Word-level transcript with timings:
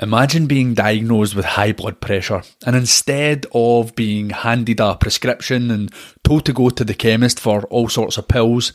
Imagine 0.00 0.46
being 0.46 0.74
diagnosed 0.74 1.36
with 1.36 1.44
high 1.44 1.70
blood 1.70 2.00
pressure 2.00 2.42
and 2.66 2.74
instead 2.74 3.46
of 3.54 3.94
being 3.94 4.30
handed 4.30 4.80
a 4.80 4.96
prescription 4.96 5.70
and 5.70 5.92
told 6.24 6.44
to 6.46 6.52
go 6.52 6.68
to 6.70 6.84
the 6.84 6.94
chemist 6.94 7.38
for 7.38 7.62
all 7.68 7.88
sorts 7.88 8.16
of 8.16 8.26
pills, 8.26 8.72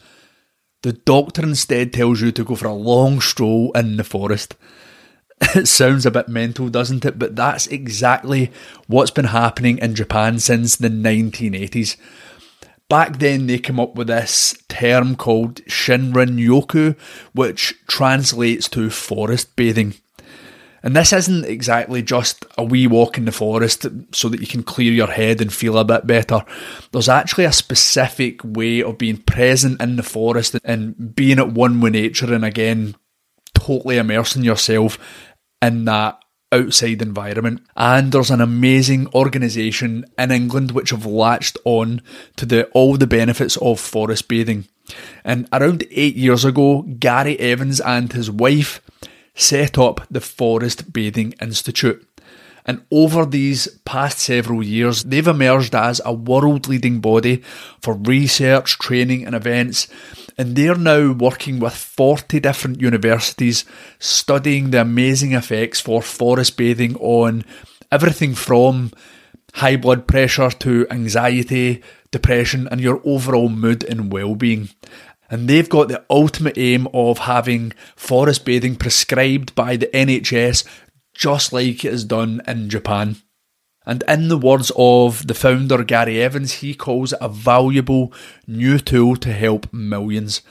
the 0.82 0.94
doctor 0.94 1.42
instead 1.42 1.92
tells 1.92 2.22
you 2.22 2.32
to 2.32 2.46
go 2.46 2.56
for 2.56 2.68
a 2.68 2.74
long 2.74 3.20
stroll 3.20 3.74
in 3.74 3.98
the 3.98 4.06
forest. 4.06 4.56
It 5.56 5.68
sounds 5.68 6.06
a 6.06 6.12
bit 6.12 6.30
mental, 6.30 6.70
doesn't 6.70 7.04
it? 7.04 7.20
But 7.20 7.36
that's 7.36 7.68
exactly 7.68 8.52
what's 8.88 9.12
been 9.12 9.26
happening 9.26 9.78
in 9.80 9.96
Japan 9.96 10.40
since 10.40 10.78
the 10.78 10.90
1980s. 10.90 11.98
Back 12.88 13.20
then, 13.20 13.48
they 13.48 13.60
came 13.60 13.80
up 13.80 13.96
with 13.96 14.08
this 14.08 14.58
term 14.70 15.18
called 15.18 15.56
Shinrin 15.66 16.40
Yoku, 16.40 16.98
which 17.34 17.76
translates 17.88 18.70
to 18.70 18.90
forest 18.90 19.56
bathing. 19.58 19.96
And 20.84 20.96
this 20.96 21.12
isn't 21.14 21.46
exactly 21.46 22.02
just 22.02 22.46
a 22.58 22.64
wee 22.64 22.88
walk 22.88 23.18
in 23.18 23.26
the 23.26 23.32
forest 23.32 23.86
so 24.12 24.30
that 24.30 24.40
you 24.40 24.48
can 24.48 24.64
clear 24.64 24.92
your 24.92 25.12
head 25.12 25.42
and 25.42 25.52
feel 25.52 25.78
a 25.78 25.86
bit 25.86 26.08
better. 26.08 26.44
There's 26.92 27.10
actually 27.10 27.46
a 27.46 27.54
specific 27.54 28.42
way 28.44 28.82
of 28.82 28.98
being 28.98 29.18
present 29.18 29.82
in 29.82 29.96
the 29.96 30.04
forest 30.04 30.58
and 30.64 31.16
being 31.16 31.40
at 31.40 31.52
one 31.52 31.82
with 31.82 31.94
nature 31.94 32.34
and 32.34 32.46
again, 32.46 32.96
totally 33.54 33.98
immersing 33.98 34.44
yourself 34.44 34.98
in 35.62 35.86
that 35.86 36.20
outside 36.52 37.02
environment. 37.02 37.62
And 37.76 38.12
there's 38.12 38.32
an 38.32 38.42
amazing 38.42 39.08
organisation 39.14 40.06
in 40.18 40.32
England 40.32 40.72
which 40.72 40.92
have 40.92 41.06
latched 41.06 41.58
on 41.66 42.02
to 42.38 42.46
the 42.46 42.66
all 42.68 42.98
the 42.98 43.08
benefits 43.08 43.58
of 43.58 43.80
forest 43.80 44.28
bathing. 44.28 44.68
And 45.24 45.48
around 45.54 45.84
eight 45.92 46.16
years 46.16 46.46
ago, 46.46 46.82
Gary 46.82 47.40
Evans 47.40 47.80
and 47.80 48.12
his 48.12 48.32
wife 48.32 48.82
set 49.40 49.78
up 49.78 50.06
the 50.12 50.20
Forest 50.22 50.92
Bathing 50.92 51.34
Institute. 51.42 52.06
And 52.66 52.84
over 52.92 53.26
these 53.26 53.68
past 53.86 54.20
several 54.20 54.62
years, 54.62 55.04
they've 55.04 55.26
emerged 55.26 55.74
as 55.74 56.02
a 56.04 56.14
world 56.14 56.68
leading 56.68 57.00
body 57.00 57.42
for 57.82 57.94
research, 57.94 58.78
training, 58.78 59.26
and 59.26 59.34
events. 59.34 59.88
And 60.38 60.56
they're 60.56 60.76
now 60.76 61.14
working 61.14 61.60
with 61.60 61.74
40 61.74 62.40
different 62.42 62.82
universities 62.82 63.66
studying 63.98 64.70
the 64.70 64.82
amazing 64.82 65.32
effects 65.32 65.80
for 65.80 66.02
forest 66.02 66.58
bathing 66.58 66.96
on 66.98 67.46
everything 67.92 68.36
from 68.36 68.92
high 69.56 69.78
blood 69.78 70.06
pressure 70.06 70.52
to 70.52 70.86
anxiety, 70.92 71.82
depression, 72.12 72.68
and 72.70 72.82
your 72.82 73.02
overall 73.04 73.50
mood 73.50 73.84
and 73.84 74.12
well 74.12 74.36
being 74.36 74.70
and 75.30 75.48
they've 75.48 75.70
got 75.70 75.88
the 75.88 76.04
ultimate 76.10 76.58
aim 76.58 76.88
of 76.94 77.20
having 77.20 77.74
forest 77.96 78.46
bathing 78.46 78.76
prescribed 78.76 79.54
by 79.56 79.76
the 79.76 79.88
NHS 79.88 80.66
just 81.14 81.52
like 81.52 81.84
it 81.84 81.94
is 81.94 82.06
done 82.06 82.42
in 82.48 82.70
Japan. 82.70 83.18
And 83.86 84.04
in 84.08 84.28
the 84.28 84.38
words 84.38 84.72
of 84.78 85.28
the 85.28 85.34
founder 85.34 85.84
Gary 85.84 86.22
Evans, 86.22 86.54
he 86.54 86.74
calls 86.74 87.12
it 87.12 87.20
a 87.22 87.28
valuable 87.28 88.14
new 88.48 88.80
tool 88.80 89.16
to 89.18 89.34
help 89.34 89.72
millions. 89.74 90.42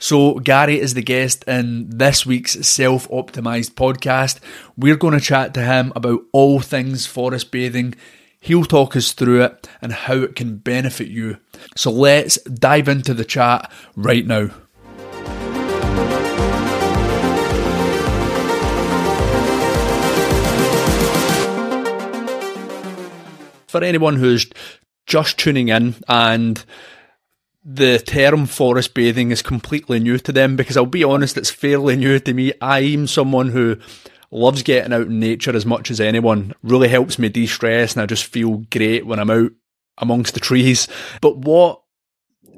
So, 0.00 0.34
Gary 0.34 0.80
is 0.80 0.94
the 0.94 1.02
guest 1.02 1.44
in 1.44 1.88
this 1.90 2.24
week's 2.26 2.66
Self 2.66 3.08
Optimized 3.08 3.72
podcast. 3.72 4.38
We're 4.76 4.96
going 4.96 5.18
to 5.18 5.24
chat 5.24 5.54
to 5.54 5.62
him 5.62 5.92
about 5.96 6.20
all 6.32 6.60
things 6.60 7.06
forest 7.06 7.50
bathing, 7.50 7.94
He'll 8.40 8.64
talk 8.64 8.94
us 8.96 9.12
through 9.12 9.42
it 9.42 9.68
and 9.82 9.92
how 9.92 10.14
it 10.14 10.36
can 10.36 10.58
benefit 10.58 11.08
you. 11.08 11.38
So 11.76 11.90
let's 11.90 12.36
dive 12.44 12.88
into 12.88 13.14
the 13.14 13.24
chat 13.24 13.70
right 13.96 14.26
now. 14.26 14.50
For 23.68 23.84
anyone 23.84 24.16
who's 24.16 24.50
just 25.06 25.38
tuning 25.38 25.68
in 25.68 25.94
and 26.08 26.64
the 27.64 27.98
term 27.98 28.46
forest 28.46 28.94
bathing 28.94 29.30
is 29.30 29.42
completely 29.42 30.00
new 30.00 30.18
to 30.18 30.32
them 30.32 30.56
because 30.56 30.76
I'll 30.76 30.86
be 30.86 31.04
honest, 31.04 31.36
it's 31.36 31.50
fairly 31.50 31.96
new 31.96 32.18
to 32.18 32.32
me. 32.32 32.52
I'm 32.62 33.06
someone 33.06 33.50
who 33.50 33.76
loves 34.30 34.62
getting 34.62 34.92
out 34.92 35.08
in 35.08 35.20
nature 35.20 35.54
as 35.54 35.66
much 35.66 35.90
as 35.90 36.00
anyone. 36.00 36.54
Really 36.62 36.88
helps 36.88 37.18
me 37.18 37.28
de-stress 37.28 37.92
and 37.92 38.02
I 38.02 38.06
just 38.06 38.24
feel 38.24 38.64
great 38.70 39.06
when 39.06 39.18
I'm 39.18 39.30
out 39.30 39.52
amongst 39.98 40.34
the 40.34 40.40
trees. 40.40 40.88
But 41.20 41.38
what 41.38 41.82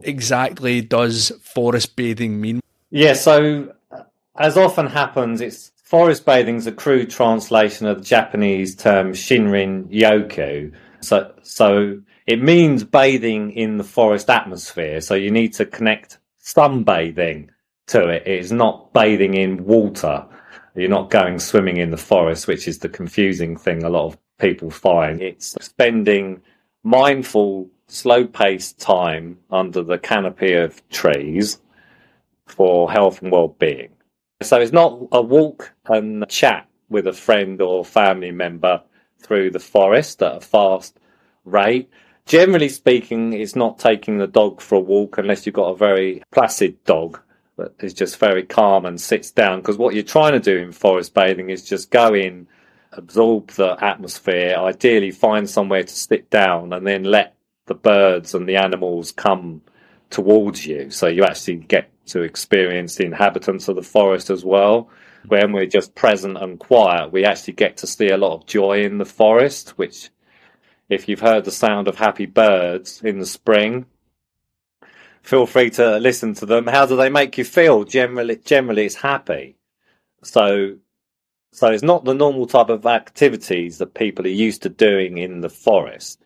exactly 0.02 0.80
does 0.80 1.32
forest 1.42 1.96
bathing 1.96 2.40
mean? 2.40 2.60
Yeah, 2.90 3.12
so 3.14 3.72
uh, 3.90 4.02
as 4.38 4.56
often 4.56 4.86
happens, 4.86 5.40
it's 5.40 5.72
forest 5.84 6.24
bathing 6.24 6.56
is 6.56 6.66
a 6.66 6.72
crude 6.72 7.10
translation 7.10 7.86
of 7.86 7.98
the 7.98 8.04
Japanese 8.04 8.74
term 8.74 9.12
Shinrin 9.12 9.88
Yoku. 9.90 10.72
So, 11.00 11.32
so 11.42 12.00
it 12.26 12.42
means 12.42 12.84
bathing 12.84 13.52
in 13.52 13.78
the 13.78 13.84
forest 13.84 14.30
atmosphere. 14.30 15.00
So 15.00 15.14
you 15.14 15.30
need 15.30 15.52
to 15.54 15.66
connect 15.66 16.18
sunbathing 16.42 17.48
to 17.88 18.08
it. 18.08 18.22
It's 18.26 18.50
not 18.50 18.92
bathing 18.92 19.34
in 19.34 19.64
water. 19.64 20.24
You're 20.74 20.88
not 20.88 21.10
going 21.10 21.38
swimming 21.38 21.78
in 21.78 21.90
the 21.90 21.96
forest, 21.96 22.46
which 22.46 22.68
is 22.68 22.78
the 22.78 22.88
confusing 22.88 23.56
thing 23.56 23.82
a 23.82 23.90
lot 23.90 24.06
of 24.06 24.18
people 24.38 24.70
find. 24.70 25.20
It's 25.20 25.56
spending 25.60 26.40
mindful, 26.82 27.68
slow 27.86 28.26
paced 28.26 28.80
time 28.80 29.38
under 29.50 29.82
the 29.82 29.98
canopy 29.98 30.54
of 30.54 30.86
trees 30.90 31.60
for 32.46 32.90
health 32.90 33.22
and 33.22 33.32
well 33.32 33.48
being. 33.48 33.90
So 34.42 34.60
it's 34.60 34.72
not 34.72 34.98
a 35.12 35.20
walk 35.20 35.72
and 35.86 36.26
chat 36.28 36.66
with 36.88 37.06
a 37.06 37.12
friend 37.12 37.60
or 37.60 37.84
family 37.84 38.30
member 38.30 38.82
through 39.18 39.50
the 39.50 39.60
forest 39.60 40.22
at 40.22 40.36
a 40.36 40.40
fast 40.40 40.98
rate. 41.44 41.90
Generally 42.26 42.70
speaking, 42.70 43.32
it's 43.32 43.56
not 43.56 43.78
taking 43.78 44.18
the 44.18 44.26
dog 44.26 44.60
for 44.60 44.76
a 44.76 44.80
walk 44.80 45.18
unless 45.18 45.44
you've 45.44 45.54
got 45.54 45.70
a 45.70 45.76
very 45.76 46.22
placid 46.30 46.82
dog 46.84 47.20
that 47.56 47.72
is 47.80 47.92
just 47.92 48.18
very 48.18 48.42
calm 48.42 48.86
and 48.86 49.00
sits 49.00 49.30
down. 49.30 49.60
Because 49.60 49.76
what 49.76 49.94
you're 49.94 50.02
trying 50.02 50.32
to 50.32 50.40
do 50.40 50.56
in 50.56 50.72
forest 50.72 51.12
bathing 51.12 51.50
is 51.50 51.68
just 51.68 51.90
go 51.90 52.14
in, 52.14 52.46
absorb 52.92 53.48
the 53.52 53.76
atmosphere, 53.82 54.56
ideally 54.58 55.10
find 55.10 55.48
somewhere 55.48 55.82
to 55.82 55.92
sit 55.92 56.30
down, 56.30 56.72
and 56.72 56.86
then 56.86 57.04
let 57.04 57.34
the 57.66 57.74
birds 57.74 58.34
and 58.34 58.48
the 58.48 58.56
animals 58.56 59.12
come 59.12 59.62
towards 60.10 60.66
you. 60.66 60.90
So 60.90 61.06
you 61.06 61.24
actually 61.24 61.56
get 61.56 61.88
to 62.06 62.22
experience 62.22 62.96
the 62.96 63.06
inhabitants 63.06 63.68
of 63.68 63.76
the 63.76 63.82
forest 63.82 64.30
as 64.30 64.44
well. 64.44 64.88
When 65.28 65.52
we're 65.52 65.66
just 65.66 65.94
present 65.94 66.36
and 66.38 66.58
quiet, 66.58 67.12
we 67.12 67.24
actually 67.24 67.54
get 67.54 67.76
to 67.78 67.86
see 67.86 68.08
a 68.08 68.16
lot 68.16 68.34
of 68.34 68.46
joy 68.46 68.82
in 68.82 68.98
the 68.98 69.04
forest, 69.04 69.70
which, 69.70 70.10
if 70.88 71.08
you've 71.08 71.20
heard 71.20 71.44
the 71.44 71.50
sound 71.50 71.88
of 71.88 71.96
happy 71.96 72.26
birds 72.26 73.02
in 73.04 73.18
the 73.18 73.26
spring, 73.26 73.86
feel 75.22 75.46
free 75.46 75.70
to 75.70 75.98
listen 75.98 76.34
to 76.34 76.46
them. 76.46 76.66
How 76.66 76.86
do 76.86 76.96
they 76.96 77.10
make 77.10 77.38
you 77.38 77.44
feel? 77.44 77.84
Generally, 77.84 78.36
generally, 78.44 78.86
it's 78.86 78.96
happy. 78.96 79.56
So, 80.22 80.76
so 81.52 81.70
it's 81.70 81.82
not 81.82 82.04
the 82.04 82.14
normal 82.14 82.46
type 82.46 82.68
of 82.68 82.86
activities 82.86 83.78
that 83.78 83.94
people 83.94 84.24
are 84.26 84.28
used 84.28 84.62
to 84.62 84.68
doing 84.68 85.18
in 85.18 85.40
the 85.40 85.48
forest. 85.48 86.24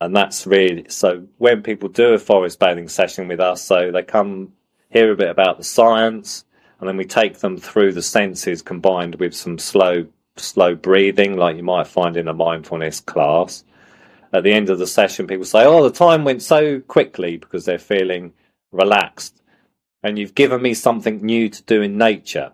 And 0.00 0.14
that's 0.14 0.46
really 0.46 0.86
so 0.88 1.26
when 1.38 1.62
people 1.62 1.88
do 1.88 2.14
a 2.14 2.18
forest 2.18 2.58
bathing 2.58 2.88
session 2.88 3.28
with 3.28 3.40
us, 3.40 3.62
so 3.62 3.90
they 3.90 4.02
come 4.02 4.52
hear 4.90 5.12
a 5.12 5.16
bit 5.16 5.30
about 5.30 5.58
the 5.58 5.64
science, 5.64 6.44
and 6.78 6.88
then 6.88 6.96
we 6.96 7.04
take 7.04 7.38
them 7.38 7.56
through 7.56 7.92
the 7.92 8.02
senses 8.02 8.62
combined 8.62 9.14
with 9.16 9.34
some 9.34 9.58
slow, 9.58 10.06
slow 10.36 10.74
breathing, 10.74 11.36
like 11.36 11.56
you 11.56 11.62
might 11.62 11.86
find 11.86 12.16
in 12.16 12.28
a 12.28 12.34
mindfulness 12.34 13.00
class 13.00 13.64
at 14.32 14.42
the 14.42 14.52
end 14.52 14.70
of 14.70 14.78
the 14.78 14.86
session, 14.86 15.26
people 15.26 15.44
say, 15.44 15.64
"Oh, 15.64 15.82
the 15.82 15.90
time 15.90 16.24
went 16.24 16.42
so 16.42 16.80
quickly" 16.80 17.36
because 17.36 17.64
they're 17.64 17.78
feeling 17.78 18.32
relaxed, 18.72 19.42
and 20.02 20.18
you've 20.18 20.34
given 20.34 20.60
me 20.60 20.74
something 20.74 21.24
new 21.24 21.48
to 21.48 21.62
do 21.62 21.82
in 21.82 21.96
nature. 21.96 22.52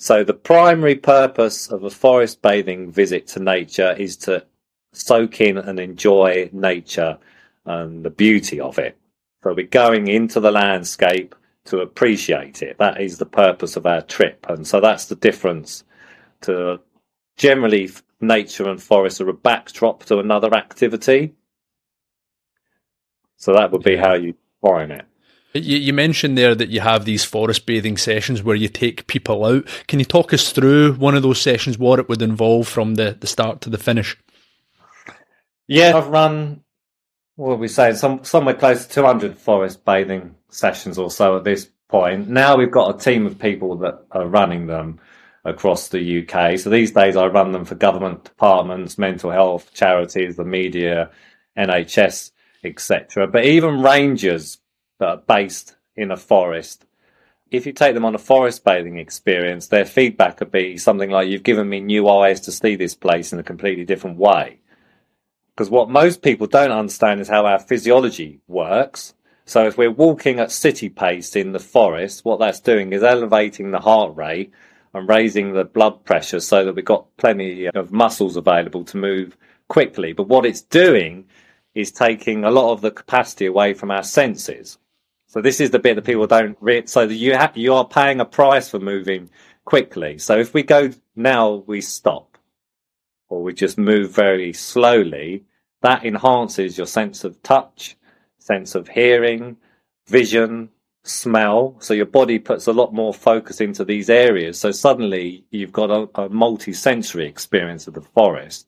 So 0.00 0.24
the 0.24 0.32
primary 0.32 0.94
purpose 0.94 1.68
of 1.68 1.84
a 1.84 1.90
forest 1.90 2.40
bathing 2.40 2.90
visit 2.90 3.26
to 3.28 3.38
nature 3.38 3.92
is 3.92 4.16
to 4.18 4.46
soak 4.92 5.42
in 5.42 5.58
and 5.58 5.78
enjoy 5.78 6.48
nature 6.54 7.18
and 7.66 8.02
the 8.02 8.08
beauty 8.08 8.58
of 8.60 8.78
it. 8.78 8.96
So 9.42 9.52
we're 9.52 9.66
going 9.66 10.08
into 10.08 10.40
the 10.40 10.50
landscape 10.50 11.34
to 11.66 11.80
appreciate 11.80 12.62
it. 12.62 12.78
That 12.78 12.98
is 12.98 13.18
the 13.18 13.26
purpose 13.26 13.76
of 13.76 13.84
our 13.84 14.00
trip, 14.00 14.46
and 14.48 14.66
so 14.66 14.80
that's 14.80 15.04
the 15.04 15.16
difference 15.16 15.84
to 16.40 16.80
generally 17.36 17.90
nature 18.22 18.70
and 18.70 18.82
forest 18.82 19.20
are 19.20 19.28
a 19.28 19.34
backdrop 19.34 20.04
to 20.06 20.18
another 20.18 20.54
activity. 20.54 21.34
So 23.36 23.52
that 23.52 23.70
would 23.70 23.82
be 23.82 23.96
how 23.96 24.14
you 24.14 24.34
define 24.62 24.92
it. 24.92 25.09
You, 25.52 25.78
you, 25.78 25.92
mentioned 25.92 26.38
there 26.38 26.54
that 26.54 26.68
you 26.68 26.80
have 26.80 27.04
these 27.04 27.24
forest 27.24 27.66
bathing 27.66 27.96
sessions 27.96 28.42
where 28.42 28.54
you 28.54 28.68
take 28.68 29.08
people 29.08 29.44
out. 29.44 29.66
Can 29.88 29.98
you 29.98 30.04
talk 30.04 30.32
us 30.32 30.52
through 30.52 30.94
one 30.94 31.16
of 31.16 31.22
those 31.22 31.40
sessions, 31.40 31.76
what 31.76 31.98
it 31.98 32.08
would 32.08 32.22
involve 32.22 32.68
from 32.68 32.94
the, 32.94 33.16
the 33.18 33.26
start 33.26 33.60
to 33.62 33.70
the 33.70 33.78
finish? 33.78 34.16
Yeah, 35.66 35.96
I've 35.96 36.08
run, 36.08 36.62
what 37.34 37.52
are 37.52 37.56
we 37.56 37.68
saying, 37.68 37.96
some, 37.96 38.22
somewhere 38.22 38.54
close 38.54 38.86
to 38.86 38.92
200 38.92 39.36
forest 39.36 39.84
bathing 39.84 40.36
sessions 40.50 40.98
or 40.98 41.10
so 41.10 41.36
at 41.36 41.44
this 41.44 41.68
point. 41.88 42.28
Now 42.28 42.56
we've 42.56 42.70
got 42.70 42.94
a 42.94 42.98
team 42.98 43.26
of 43.26 43.38
people 43.38 43.76
that 43.78 44.04
are 44.12 44.26
running 44.26 44.68
them 44.68 45.00
across 45.44 45.88
the 45.88 46.22
UK. 46.22 46.58
So 46.58 46.70
these 46.70 46.92
days 46.92 47.16
I 47.16 47.26
run 47.26 47.52
them 47.52 47.64
for 47.64 47.74
government 47.74 48.24
departments, 48.24 48.98
mental 48.98 49.30
health 49.30 49.72
charities, 49.74 50.36
the 50.36 50.44
media, 50.44 51.10
NHS, 51.58 52.30
etc. 52.62 53.26
But 53.26 53.44
even 53.44 53.82
rangers 53.82 54.58
that 55.00 55.08
are 55.08 55.16
based 55.16 55.76
in 55.96 56.10
a 56.10 56.16
forest, 56.16 56.86
if 57.50 57.66
you 57.66 57.72
take 57.72 57.94
them 57.94 58.04
on 58.04 58.14
a 58.14 58.18
forest 58.18 58.64
bathing 58.64 58.98
experience, 58.98 59.66
their 59.66 59.84
feedback 59.84 60.38
would 60.38 60.52
be 60.52 60.78
something 60.78 61.10
like, 61.10 61.28
You've 61.28 61.42
given 61.42 61.68
me 61.68 61.80
new 61.80 62.08
eyes 62.08 62.40
to 62.42 62.52
see 62.52 62.76
this 62.76 62.94
place 62.94 63.32
in 63.32 63.40
a 63.40 63.42
completely 63.44 63.84
different 63.84 64.18
way. 64.18 64.60
Because 65.56 65.68
what 65.68 65.90
most 65.90 66.22
people 66.22 66.46
don't 66.46 66.70
understand 66.70 67.20
is 67.20 67.28
how 67.28 67.44
our 67.44 67.58
physiology 67.58 68.40
works. 68.46 69.14
So 69.46 69.66
if 69.66 69.76
we're 69.76 69.90
walking 69.90 70.38
at 70.38 70.52
city 70.52 70.88
pace 70.88 71.34
in 71.34 71.52
the 71.52 71.58
forest, 71.58 72.24
what 72.24 72.38
that's 72.38 72.60
doing 72.60 72.92
is 72.92 73.02
elevating 73.02 73.72
the 73.72 73.80
heart 73.80 74.16
rate 74.16 74.52
and 74.94 75.08
raising 75.08 75.52
the 75.52 75.64
blood 75.64 76.04
pressure 76.04 76.40
so 76.40 76.64
that 76.64 76.74
we've 76.74 76.84
got 76.84 77.16
plenty 77.16 77.66
of 77.66 77.90
muscles 77.90 78.36
available 78.36 78.84
to 78.84 78.96
move 78.96 79.36
quickly. 79.68 80.12
But 80.12 80.28
what 80.28 80.46
it's 80.46 80.62
doing 80.62 81.26
is 81.74 81.90
taking 81.90 82.44
a 82.44 82.50
lot 82.50 82.72
of 82.72 82.80
the 82.80 82.90
capacity 82.90 83.46
away 83.46 83.74
from 83.74 83.90
our 83.90 84.02
senses. 84.02 84.78
So 85.30 85.40
this 85.40 85.60
is 85.60 85.70
the 85.70 85.78
bit 85.78 85.94
that 85.94 86.04
people 86.04 86.26
don't 86.26 86.58
read. 86.60 86.88
So 86.88 87.02
you 87.02 87.34
have, 87.34 87.56
you 87.56 87.72
are 87.74 87.86
paying 87.86 88.18
a 88.18 88.24
price 88.24 88.68
for 88.68 88.80
moving 88.80 89.30
quickly. 89.64 90.18
So 90.18 90.36
if 90.36 90.52
we 90.54 90.64
go 90.64 90.90
now, 91.14 91.62
we 91.68 91.80
stop, 91.82 92.36
or 93.28 93.40
we 93.40 93.54
just 93.54 93.78
move 93.78 94.10
very 94.10 94.52
slowly. 94.52 95.44
That 95.82 96.04
enhances 96.04 96.76
your 96.76 96.88
sense 96.88 97.22
of 97.22 97.40
touch, 97.44 97.96
sense 98.40 98.74
of 98.74 98.88
hearing, 98.88 99.56
vision, 100.08 100.68
smell. 101.04 101.76
So 101.78 101.94
your 101.94 102.06
body 102.06 102.40
puts 102.40 102.66
a 102.66 102.72
lot 102.72 102.92
more 102.92 103.14
focus 103.14 103.60
into 103.60 103.84
these 103.84 104.10
areas. 104.10 104.58
So 104.58 104.72
suddenly 104.72 105.44
you've 105.52 105.70
got 105.70 105.92
a, 105.92 106.22
a 106.22 106.28
multi-sensory 106.28 107.28
experience 107.28 107.86
of 107.86 107.94
the 107.94 108.00
forest. 108.00 108.66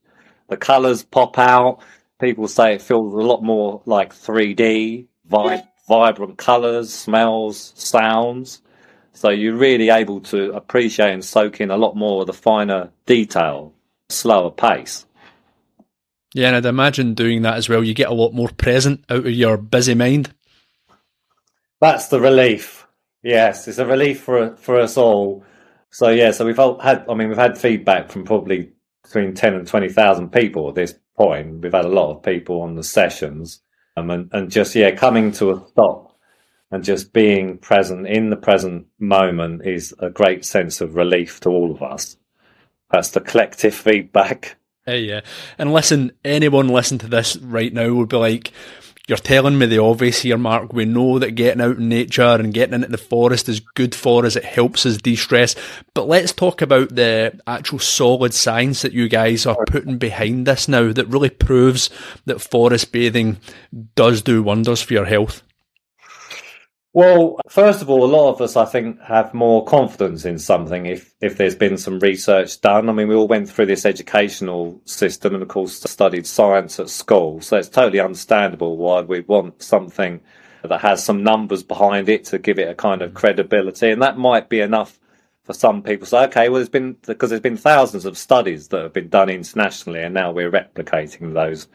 The 0.48 0.56
colours 0.56 1.02
pop 1.02 1.40
out. 1.40 1.80
People 2.20 2.46
say 2.46 2.74
it 2.74 2.82
feels 2.82 3.12
a 3.14 3.16
lot 3.16 3.42
more 3.42 3.82
like 3.84 4.14
3D, 4.14 5.06
vi- 5.26 5.68
vibrant 5.88 6.38
colours, 6.38 6.92
smells, 6.92 7.72
sounds. 7.76 8.62
So 9.12 9.28
you're 9.28 9.56
really 9.56 9.90
able 9.90 10.20
to 10.22 10.52
appreciate 10.52 11.12
and 11.12 11.24
soak 11.24 11.60
in 11.60 11.70
a 11.70 11.76
lot 11.76 11.96
more 11.96 12.22
of 12.22 12.26
the 12.26 12.32
finer 12.32 12.90
detail, 13.06 13.72
slower 14.08 14.50
pace. 14.50 15.06
Yeah, 16.34 16.48
and 16.48 16.56
I'd 16.56 16.66
imagine 16.66 17.14
doing 17.14 17.42
that 17.42 17.56
as 17.56 17.68
well, 17.68 17.84
you 17.84 17.94
get 17.94 18.08
a 18.08 18.14
lot 18.14 18.32
more 18.32 18.48
present 18.48 19.04
out 19.10 19.26
of 19.26 19.30
your 19.30 19.58
busy 19.58 19.94
mind. 19.94 20.32
That's 21.80 22.08
the 22.08 22.20
relief. 22.20 22.86
Yes, 23.22 23.68
it's 23.68 23.78
a 23.78 23.86
relief 23.86 24.22
for 24.22 24.56
for 24.56 24.80
us 24.80 24.96
all. 24.96 25.44
So 25.90 26.08
yeah, 26.08 26.30
so 26.30 26.46
we've 26.46 26.56
had. 26.56 27.04
I 27.08 27.14
mean, 27.14 27.28
we've 27.28 27.36
had 27.36 27.58
feedback 27.58 28.10
from 28.10 28.24
probably 28.24 28.72
between 29.04 29.34
ten 29.34 29.54
and 29.54 29.66
twenty 29.66 29.88
thousand 29.88 30.32
people 30.32 30.68
at 30.68 30.74
this 30.74 30.94
point. 31.16 31.60
We've 31.60 31.72
had 31.72 31.84
a 31.84 31.88
lot 31.88 32.12
of 32.12 32.22
people 32.22 32.62
on 32.62 32.76
the 32.76 32.82
sessions, 32.82 33.60
um, 33.96 34.10
and 34.10 34.30
and 34.32 34.50
just 34.50 34.74
yeah, 34.74 34.92
coming 34.92 35.32
to 35.32 35.50
a 35.50 35.66
stop 35.68 36.16
and 36.70 36.82
just 36.82 37.12
being 37.12 37.58
present 37.58 38.06
in 38.06 38.30
the 38.30 38.36
present 38.36 38.86
moment 38.98 39.66
is 39.66 39.94
a 39.98 40.08
great 40.08 40.44
sense 40.44 40.80
of 40.80 40.96
relief 40.96 41.38
to 41.40 41.50
all 41.50 41.70
of 41.70 41.82
us. 41.82 42.16
That's 42.90 43.10
the 43.10 43.20
collective 43.20 43.74
feedback. 43.74 44.56
Hey, 44.86 45.00
yeah. 45.00 45.20
And 45.58 45.72
listen, 45.72 46.12
anyone 46.24 46.68
listen 46.68 46.98
to 46.98 47.08
this 47.08 47.36
right 47.36 47.72
now 47.72 47.92
would 47.92 48.08
be 48.08 48.16
like, 48.16 48.52
you're 49.08 49.18
telling 49.18 49.58
me 49.58 49.66
the 49.66 49.78
obvious 49.78 50.22
here, 50.22 50.38
Mark. 50.38 50.72
We 50.72 50.84
know 50.84 51.18
that 51.18 51.32
getting 51.32 51.60
out 51.60 51.78
in 51.78 51.88
nature 51.88 52.22
and 52.22 52.54
getting 52.54 52.74
into 52.74 52.88
the 52.88 52.98
forest 52.98 53.48
is 53.48 53.60
good 53.60 53.94
for 53.94 54.24
us. 54.24 54.36
It 54.36 54.44
helps 54.44 54.86
us 54.86 54.96
de-stress. 54.96 55.56
But 55.92 56.06
let's 56.06 56.32
talk 56.32 56.62
about 56.62 56.94
the 56.94 57.40
actual 57.46 57.80
solid 57.80 58.32
science 58.32 58.82
that 58.82 58.92
you 58.92 59.08
guys 59.08 59.44
are 59.44 59.64
putting 59.66 59.98
behind 59.98 60.46
this 60.46 60.68
now 60.68 60.92
that 60.92 61.08
really 61.08 61.30
proves 61.30 61.90
that 62.26 62.40
forest 62.40 62.92
bathing 62.92 63.38
does 63.96 64.22
do 64.22 64.42
wonders 64.42 64.82
for 64.82 64.92
your 64.92 65.06
health. 65.06 65.42
Well, 66.94 67.40
first 67.48 67.80
of 67.80 67.88
all, 67.88 68.04
a 68.04 68.06
lot 68.06 68.32
of 68.32 68.42
us, 68.42 68.54
I 68.54 68.66
think, 68.66 69.00
have 69.00 69.32
more 69.32 69.64
confidence 69.64 70.26
in 70.26 70.38
something 70.38 70.84
if, 70.84 71.14
if 71.22 71.38
there's 71.38 71.54
been 71.54 71.78
some 71.78 71.98
research 72.00 72.60
done. 72.60 72.90
I 72.90 72.92
mean, 72.92 73.08
we 73.08 73.14
all 73.14 73.28
went 73.28 73.48
through 73.48 73.66
this 73.66 73.86
educational 73.86 74.78
system 74.84 75.32
and, 75.32 75.42
of 75.42 75.48
course, 75.48 75.80
studied 75.80 76.26
science 76.26 76.78
at 76.78 76.90
school. 76.90 77.40
So 77.40 77.56
it's 77.56 77.70
totally 77.70 78.00
understandable 78.00 78.76
why 78.76 79.00
we 79.00 79.20
want 79.20 79.62
something 79.62 80.20
that 80.62 80.82
has 80.82 81.02
some 81.02 81.24
numbers 81.24 81.62
behind 81.62 82.10
it 82.10 82.24
to 82.26 82.38
give 82.38 82.58
it 82.58 82.68
a 82.68 82.74
kind 82.74 83.00
of 83.00 83.12
mm. 83.12 83.14
credibility. 83.14 83.90
And 83.90 84.02
that 84.02 84.18
might 84.18 84.50
be 84.50 84.60
enough 84.60 85.00
for 85.44 85.54
some 85.54 85.82
people. 85.82 86.06
So, 86.06 86.22
okay, 86.24 86.50
well, 86.50 86.58
there's 86.58 86.68
been, 86.68 86.98
because 87.06 87.30
there's 87.30 87.40
been 87.40 87.56
thousands 87.56 88.04
of 88.04 88.18
studies 88.18 88.68
that 88.68 88.82
have 88.82 88.92
been 88.92 89.08
done 89.08 89.30
internationally, 89.30 90.02
and 90.02 90.12
now 90.12 90.30
we're 90.30 90.50
replicating 90.50 91.32
those 91.32 91.68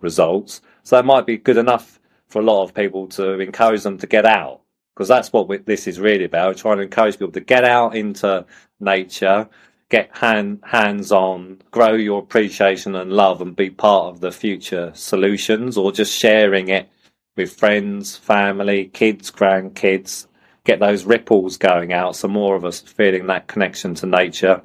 results. 0.00 0.62
So 0.84 0.96
that 0.96 1.04
might 1.04 1.26
be 1.26 1.36
good 1.36 1.58
enough 1.58 1.99
for 2.30 2.40
a 2.40 2.44
lot 2.44 2.62
of 2.62 2.74
people 2.74 3.08
to 3.08 3.40
encourage 3.40 3.82
them 3.82 3.98
to 3.98 4.06
get 4.06 4.24
out 4.24 4.60
because 5.00 5.08
that's 5.08 5.32
what 5.32 5.48
we, 5.48 5.56
this 5.56 5.86
is 5.86 5.98
really 5.98 6.24
about. 6.24 6.58
trying 6.58 6.76
to 6.76 6.82
encourage 6.82 7.14
people 7.14 7.32
to 7.32 7.40
get 7.40 7.64
out 7.64 7.96
into 7.96 8.44
nature, 8.80 9.48
get 9.88 10.14
hand, 10.14 10.62
hands 10.62 11.10
on, 11.10 11.62
grow 11.70 11.94
your 11.94 12.18
appreciation 12.18 12.94
and 12.94 13.10
love, 13.10 13.40
and 13.40 13.56
be 13.56 13.70
part 13.70 14.14
of 14.14 14.20
the 14.20 14.30
future 14.30 14.92
solutions, 14.94 15.78
or 15.78 15.90
just 15.90 16.14
sharing 16.14 16.68
it 16.68 16.88
with 17.34 17.50
friends, 17.50 18.16
family, 18.16 18.88
kids, 18.88 19.30
grandkids. 19.30 20.26
Get 20.64 20.80
those 20.80 21.04
ripples 21.04 21.56
going 21.56 21.94
out, 21.94 22.14
so 22.14 22.28
more 22.28 22.54
of 22.54 22.66
us 22.66 22.80
feeling 22.80 23.26
that 23.28 23.46
connection 23.46 23.94
to 23.94 24.06
nature, 24.06 24.60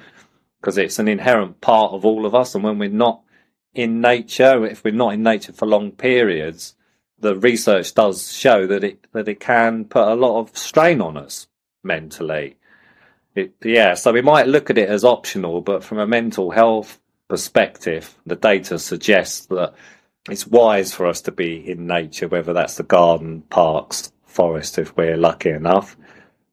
because 0.60 0.78
it's 0.78 1.00
an 1.00 1.08
inherent 1.08 1.62
part 1.62 1.94
of 1.94 2.04
all 2.04 2.26
of 2.26 2.36
us. 2.36 2.56
And 2.56 2.64
when 2.64 2.78
we're 2.78 2.90
not 2.90 3.22
in 3.74 4.02
nature, 4.02 4.66
if 4.66 4.84
we're 4.84 4.94
not 4.94 5.14
in 5.14 5.24
nature 5.24 5.54
for 5.54 5.66
long 5.66 5.92
periods, 5.92 6.76
the 7.20 7.36
research 7.36 7.94
does 7.94 8.32
show 8.32 8.68
that 8.68 8.84
it 8.84 9.08
that 9.14 9.28
it 9.28 9.40
can 9.40 9.86
put 9.86 10.08
a 10.08 10.16
lot 10.16 10.40
of 10.40 10.58
strain 10.58 11.02
on 11.02 11.18
us 11.18 11.48
mentally. 11.84 12.58
It, 13.36 13.54
yeah, 13.64 13.96
so 13.96 14.14
we 14.14 14.22
might 14.22 14.48
look 14.48 14.70
at 14.70 14.78
it 14.78 14.90
as 14.90 15.04
optional, 15.04 15.62
but 15.62 15.84
from 15.84 16.00
a 16.00 16.08
mental 16.08 16.52
health 16.52 17.02
perspective, 17.28 18.16
the 18.26 18.36
data 18.36 18.80
suggests 18.80 19.48
that 19.48 19.74
it's 20.30 20.48
wise 20.48 20.94
for 20.94 21.06
us 21.06 21.22
to 21.22 21.32
be 21.32 21.70
in 21.70 21.86
nature, 21.86 22.28
whether 22.28 22.54
that's 22.54 22.78
the 22.78 22.84
garden, 22.84 23.42
parks, 23.42 24.12
forest, 24.26 24.80
if 24.80 24.96
we're 24.96 25.18
lucky 25.18 25.50
enough. 25.50 25.98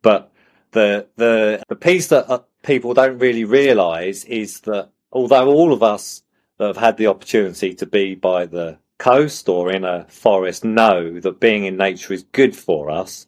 But 0.02 0.30
the 0.72 1.06
the 1.16 1.62
the 1.68 1.76
piece 1.76 2.08
that 2.08 2.28
uh, 2.28 2.40
people 2.62 2.94
don't 2.94 3.18
really 3.18 3.44
realise 3.44 4.24
is 4.24 4.60
that 4.60 4.90
although 5.10 5.48
all 5.48 5.72
of 5.72 5.82
us 5.82 6.22
that 6.58 6.66
have 6.66 6.76
had 6.76 6.96
the 6.96 7.06
opportunity 7.06 7.74
to 7.74 7.86
be 7.86 8.14
by 8.14 8.46
the 8.46 8.78
coast 9.02 9.48
or 9.48 9.72
in 9.72 9.82
a 9.84 10.04
forest 10.04 10.62
know 10.62 11.18
that 11.18 11.40
being 11.40 11.64
in 11.64 11.76
nature 11.76 12.12
is 12.12 12.22
good 12.30 12.54
for 12.54 12.88
us, 12.88 13.26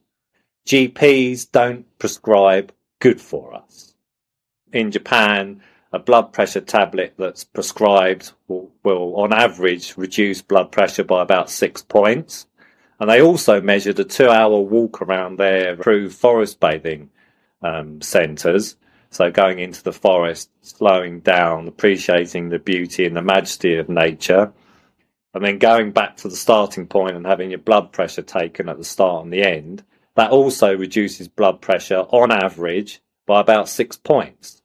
GPs 0.69 1.51
don't 1.51 1.85
prescribe 1.99 2.73
good 3.01 3.21
for 3.21 3.53
us. 3.53 3.93
In 4.73 4.93
Japan, 4.93 5.61
a 5.93 5.99
blood 5.99 6.33
pressure 6.33 6.61
tablet 6.61 7.15
that's 7.19 7.43
prescribed 7.43 8.31
will, 8.47 8.71
will, 8.85 9.17
on 9.17 9.33
average, 9.33 9.97
reduce 9.97 10.43
blood 10.43 10.71
pressure 10.71 11.03
by 11.03 11.23
about 11.23 11.51
six 11.51 11.83
points. 11.83 12.47
And 13.01 13.11
they 13.11 13.21
also 13.21 13.61
measured 13.61 13.99
a 13.99 14.05
two 14.05 14.29
hour 14.29 14.61
walk 14.61 15.03
around 15.03 15.39
their 15.39 15.73
approved 15.73 16.15
forest 16.15 16.61
bathing 16.61 17.11
um, 17.63 18.01
centres. 18.01 18.77
So 19.11 19.33
going 19.33 19.59
into 19.59 19.83
the 19.83 19.93
forest, 19.93 20.51
slowing 20.63 21.19
down, 21.19 21.67
appreciating 21.67 22.51
the 22.51 22.61
beauty 22.61 23.07
and 23.07 23.17
the 23.17 23.23
majesty 23.23 23.75
of 23.75 23.89
nature, 23.89 24.53
and 25.35 25.45
then 25.45 25.59
going 25.59 25.91
back 25.91 26.17
to 26.19 26.29
the 26.29 26.37
starting 26.37 26.87
point 26.87 27.17
and 27.17 27.27
having 27.27 27.51
your 27.51 27.59
blood 27.59 27.93
pressure 27.93 28.23
taken 28.23 28.69
at 28.69 28.79
the 28.79 28.85
start 28.85 29.25
and 29.25 29.33
the 29.33 29.43
end, 29.43 29.83
that 30.15 30.31
also 30.31 30.77
reduces 30.77 31.27
blood 31.27 31.61
pressure 31.61 32.07
on 32.11 32.31
average 32.31 33.03
by 33.27 33.41
about 33.41 33.69
six 33.69 33.97
points. 33.97 34.63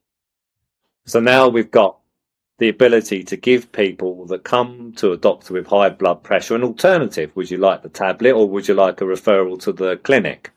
So 1.06 1.18
now 1.18 1.48
we've 1.48 1.70
got 1.70 1.98
the 2.58 2.68
ability 2.68 3.24
to 3.24 3.36
give 3.36 3.72
people 3.72 4.26
that 4.26 4.44
come 4.44 4.92
to 4.96 5.12
a 5.12 5.16
doctor 5.16 5.54
with 5.54 5.66
high 5.66 5.88
blood 5.88 6.22
pressure 6.22 6.54
an 6.54 6.62
alternative. 6.62 7.34
Would 7.34 7.50
you 7.50 7.56
like 7.56 7.82
the 7.82 7.88
tablet 7.88 8.32
or 8.32 8.48
would 8.48 8.68
you 8.68 8.74
like 8.74 9.00
a 9.00 9.04
referral 9.04 9.60
to 9.62 9.72
the 9.72 9.96
clinic? 9.96 10.52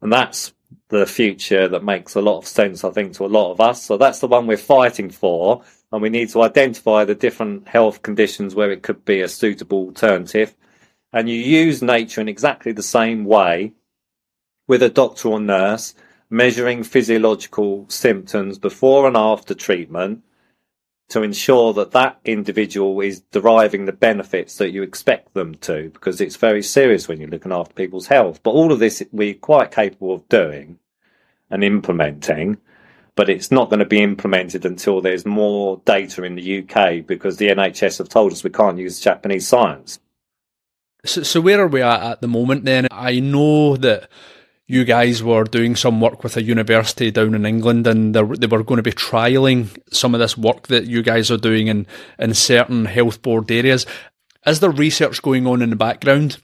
And 0.00 0.12
that's 0.12 0.54
the 0.88 1.06
future 1.06 1.68
that 1.68 1.84
makes 1.84 2.14
a 2.14 2.20
lot 2.20 2.38
of 2.38 2.46
sense, 2.46 2.84
I 2.84 2.90
think, 2.90 3.12
to 3.14 3.26
a 3.26 3.28
lot 3.28 3.52
of 3.52 3.60
us. 3.60 3.82
So 3.82 3.96
that's 3.96 4.20
the 4.20 4.28
one 4.28 4.46
we're 4.46 4.56
fighting 4.56 5.10
for 5.10 5.62
and 5.92 6.02
we 6.02 6.08
need 6.08 6.28
to 6.30 6.42
identify 6.42 7.04
the 7.04 7.14
different 7.14 7.68
health 7.68 8.02
conditions 8.02 8.54
where 8.54 8.70
it 8.70 8.82
could 8.82 9.04
be 9.04 9.20
a 9.20 9.28
suitable 9.28 9.78
alternative. 9.78 10.54
And 11.12 11.28
you 11.28 11.36
use 11.36 11.82
nature 11.82 12.20
in 12.20 12.28
exactly 12.28 12.72
the 12.72 12.82
same 12.82 13.24
way 13.24 13.72
with 14.66 14.82
a 14.82 14.90
doctor 14.90 15.28
or 15.28 15.40
nurse, 15.40 15.94
measuring 16.28 16.82
physiological 16.82 17.86
symptoms 17.88 18.58
before 18.58 19.06
and 19.06 19.16
after 19.16 19.54
treatment 19.54 20.22
to 21.08 21.22
ensure 21.22 21.72
that 21.72 21.92
that 21.92 22.18
individual 22.24 23.00
is 23.00 23.20
deriving 23.30 23.84
the 23.84 23.92
benefits 23.92 24.56
that 24.56 24.72
you 24.72 24.82
expect 24.82 25.32
them 25.34 25.54
to, 25.54 25.88
because 25.90 26.20
it's 26.20 26.34
very 26.34 26.62
serious 26.62 27.06
when 27.06 27.20
you're 27.20 27.30
looking 27.30 27.52
after 27.52 27.72
people's 27.74 28.08
health. 28.08 28.42
But 28.42 28.50
all 28.50 28.72
of 28.72 28.80
this 28.80 29.04
we're 29.12 29.34
quite 29.34 29.70
capable 29.70 30.12
of 30.12 30.28
doing 30.28 30.80
and 31.48 31.62
implementing 31.62 32.58
but 33.16 33.30
it's 33.30 33.50
not 33.50 33.70
going 33.70 33.80
to 33.80 33.86
be 33.86 34.02
implemented 34.02 34.64
until 34.64 35.00
there's 35.00 35.26
more 35.26 35.80
data 35.84 36.22
in 36.22 36.36
the 36.36 36.58
UK 36.60 37.04
because 37.04 37.38
the 37.38 37.48
NHS 37.48 37.98
have 37.98 38.10
told 38.10 38.30
us 38.32 38.44
we 38.44 38.50
can't 38.50 38.78
use 38.78 39.00
Japanese 39.00 39.48
science. 39.48 39.98
So, 41.04 41.22
so 41.22 41.40
where 41.40 41.60
are 41.60 41.66
we 41.66 41.82
at 41.82 42.02
at 42.02 42.20
the 42.20 42.28
moment 42.28 42.66
then? 42.66 42.86
I 42.90 43.20
know 43.20 43.76
that 43.76 44.10
you 44.68 44.84
guys 44.84 45.22
were 45.22 45.44
doing 45.44 45.76
some 45.76 46.00
work 46.00 46.22
with 46.22 46.36
a 46.36 46.42
university 46.42 47.10
down 47.10 47.34
in 47.34 47.46
England 47.46 47.86
and 47.86 48.14
they 48.14 48.22
were 48.22 48.62
going 48.64 48.76
to 48.76 48.82
be 48.82 48.92
trialling 48.92 49.68
some 49.90 50.14
of 50.14 50.20
this 50.20 50.36
work 50.36 50.66
that 50.66 50.86
you 50.86 51.02
guys 51.02 51.30
are 51.30 51.36
doing 51.36 51.68
in, 51.68 51.86
in 52.18 52.34
certain 52.34 52.84
health 52.84 53.22
board 53.22 53.50
areas. 53.50 53.86
Is 54.44 54.60
there 54.60 54.70
research 54.70 55.22
going 55.22 55.46
on 55.46 55.62
in 55.62 55.70
the 55.70 55.76
background 55.76 56.38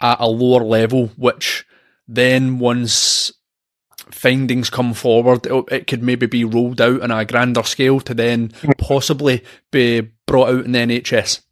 at 0.00 0.20
a 0.20 0.28
lower 0.28 0.64
level, 0.64 1.08
which 1.16 1.66
then 2.08 2.58
once 2.58 3.32
findings 4.10 4.70
come 4.70 4.94
forward, 4.94 5.46
it, 5.46 5.64
it 5.70 5.86
could 5.86 6.02
maybe 6.02 6.26
be 6.26 6.44
rolled 6.44 6.80
out 6.80 7.02
on 7.02 7.10
a 7.10 7.24
grander 7.24 7.62
scale 7.62 8.00
to 8.00 8.14
then 8.14 8.52
possibly 8.78 9.42
be 9.70 10.08
brought 10.26 10.48
out 10.50 10.64
in 10.64 10.72
the 10.72 10.78
NHS? 10.78 11.42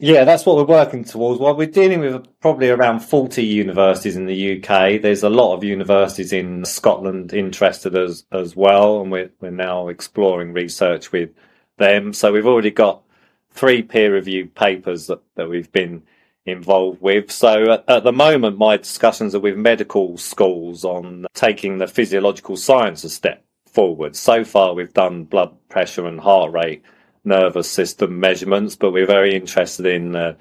Yeah, 0.00 0.22
that's 0.22 0.46
what 0.46 0.56
we're 0.56 0.64
working 0.64 1.02
towards. 1.02 1.40
Well, 1.40 1.56
we're 1.56 1.66
dealing 1.66 2.00
with 2.00 2.24
probably 2.40 2.70
around 2.70 3.00
40 3.00 3.44
universities 3.44 4.14
in 4.14 4.26
the 4.26 4.58
UK. 4.58 5.02
There's 5.02 5.24
a 5.24 5.28
lot 5.28 5.54
of 5.54 5.64
universities 5.64 6.32
in 6.32 6.64
Scotland 6.64 7.32
interested 7.32 7.96
as, 7.96 8.24
as 8.30 8.54
well, 8.54 9.00
and 9.00 9.10
we're, 9.10 9.30
we're 9.40 9.50
now 9.50 9.88
exploring 9.88 10.52
research 10.52 11.10
with 11.10 11.30
them. 11.78 12.12
So 12.12 12.32
we've 12.32 12.46
already 12.46 12.70
got 12.70 13.02
three 13.50 13.82
peer 13.82 14.12
reviewed 14.12 14.54
papers 14.54 15.08
that, 15.08 15.20
that 15.34 15.48
we've 15.48 15.72
been 15.72 16.04
involved 16.48 17.00
with. 17.00 17.30
So 17.30 17.72
at, 17.72 17.84
at, 17.88 18.04
the 18.04 18.12
moment, 18.12 18.58
my 18.58 18.76
discussions 18.76 19.34
are 19.34 19.40
with 19.40 19.56
medical 19.56 20.16
schools 20.16 20.84
on 20.84 21.26
taking 21.34 21.78
the 21.78 21.86
physiological 21.86 22.56
science 22.56 23.04
a 23.04 23.10
step 23.10 23.44
forward. 23.66 24.16
So 24.16 24.44
far, 24.44 24.74
we've 24.74 24.92
done 24.92 25.24
blood 25.24 25.54
pressure 25.68 26.06
and 26.06 26.20
heart 26.20 26.52
rate 26.52 26.82
nervous 27.24 27.70
system 27.70 28.18
measurements, 28.18 28.74
but 28.74 28.92
we're 28.92 29.06
very 29.06 29.34
interested 29.34 29.86
in 29.86 30.16
uh, 30.16 30.34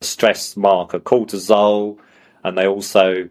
stress 0.00 0.56
marker 0.56 0.98
cortisol, 0.98 1.98
and 2.42 2.56
they 2.56 2.66
also 2.66 3.28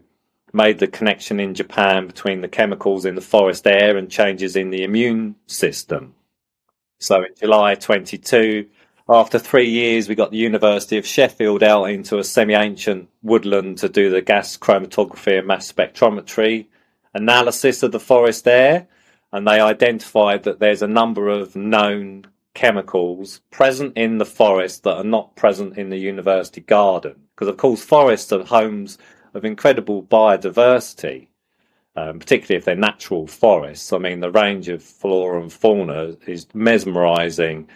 made 0.52 0.78
the 0.78 0.86
connection 0.86 1.38
in 1.40 1.54
Japan 1.54 2.06
between 2.06 2.40
the 2.40 2.48
chemicals 2.48 3.04
in 3.04 3.14
the 3.14 3.20
forest 3.20 3.66
air 3.66 3.96
and 3.96 4.10
changes 4.10 4.56
in 4.56 4.70
the 4.70 4.82
immune 4.82 5.36
system. 5.46 6.14
So 6.98 7.22
in 7.22 7.34
July 7.38 7.74
22, 7.74 8.66
after 9.10 9.40
three 9.40 9.68
years, 9.68 10.08
we 10.08 10.14
got 10.14 10.30
the 10.30 10.36
University 10.36 10.96
of 10.96 11.06
Sheffield 11.06 11.64
out 11.64 11.84
into 11.84 12.18
a 12.18 12.24
semi 12.24 12.54
ancient 12.54 13.08
woodland 13.22 13.78
to 13.78 13.88
do 13.88 14.08
the 14.08 14.22
gas 14.22 14.56
chromatography 14.56 15.38
and 15.38 15.48
mass 15.48 15.70
spectrometry 15.70 16.66
analysis 17.12 17.82
of 17.82 17.90
the 17.90 17.98
forest 17.98 18.46
air. 18.46 18.86
And 19.32 19.46
they 19.46 19.60
identified 19.60 20.44
that 20.44 20.60
there's 20.60 20.82
a 20.82 20.88
number 20.88 21.28
of 21.28 21.56
known 21.56 22.26
chemicals 22.54 23.40
present 23.50 23.96
in 23.96 24.18
the 24.18 24.24
forest 24.24 24.84
that 24.84 24.96
are 24.96 25.04
not 25.04 25.34
present 25.34 25.76
in 25.76 25.90
the 25.90 25.98
university 25.98 26.60
garden. 26.60 27.16
Because, 27.34 27.48
of 27.48 27.56
course, 27.56 27.82
forests 27.82 28.32
are 28.32 28.44
homes 28.44 28.96
of 29.34 29.44
incredible 29.44 30.02
biodiversity, 30.04 31.28
um, 31.96 32.18
particularly 32.18 32.58
if 32.58 32.64
they're 32.64 32.76
natural 32.76 33.26
forests. 33.26 33.92
I 33.92 33.98
mean, 33.98 34.20
the 34.20 34.30
range 34.30 34.68
of 34.68 34.82
flora 34.82 35.40
and 35.40 35.52
fauna 35.52 36.16
is 36.26 36.46
mesmerizing, 36.54 37.68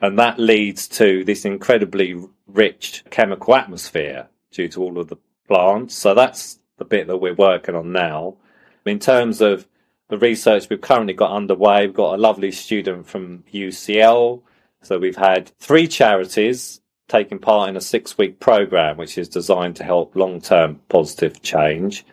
and 0.00 0.18
that 0.18 0.38
leads 0.38 0.88
to 0.88 1.24
this 1.24 1.44
incredibly 1.44 2.16
rich 2.46 3.04
chemical 3.10 3.54
atmosphere 3.54 4.28
due 4.50 4.68
to 4.68 4.82
all 4.82 4.98
of 4.98 5.08
the 5.08 5.16
plants. 5.48 5.94
So, 5.94 6.14
that's 6.14 6.58
the 6.76 6.84
bit 6.84 7.06
that 7.06 7.18
we're 7.18 7.34
working 7.34 7.74
on 7.74 7.92
now. 7.92 8.36
In 8.84 8.98
terms 8.98 9.40
of 9.40 9.66
the 10.08 10.18
research 10.18 10.68
we've 10.68 10.80
currently 10.80 11.14
got 11.14 11.32
underway. 11.32 11.86
We've 11.86 11.96
got 11.96 12.14
a 12.14 12.22
lovely 12.22 12.52
student 12.52 13.06
from 13.06 13.44
UCL. 13.52 14.42
So 14.82 14.98
we've 14.98 15.16
had 15.16 15.50
three 15.58 15.88
charities 15.88 16.80
taking 17.08 17.38
part 17.38 17.68
in 17.68 17.76
a 17.76 17.80
six 17.80 18.16
week 18.18 18.40
program, 18.40 18.96
which 18.96 19.18
is 19.18 19.28
designed 19.28 19.76
to 19.76 19.84
help 19.84 20.14
long 20.14 20.40
term 20.40 20.80
positive 20.88 21.42
change. 21.42 22.04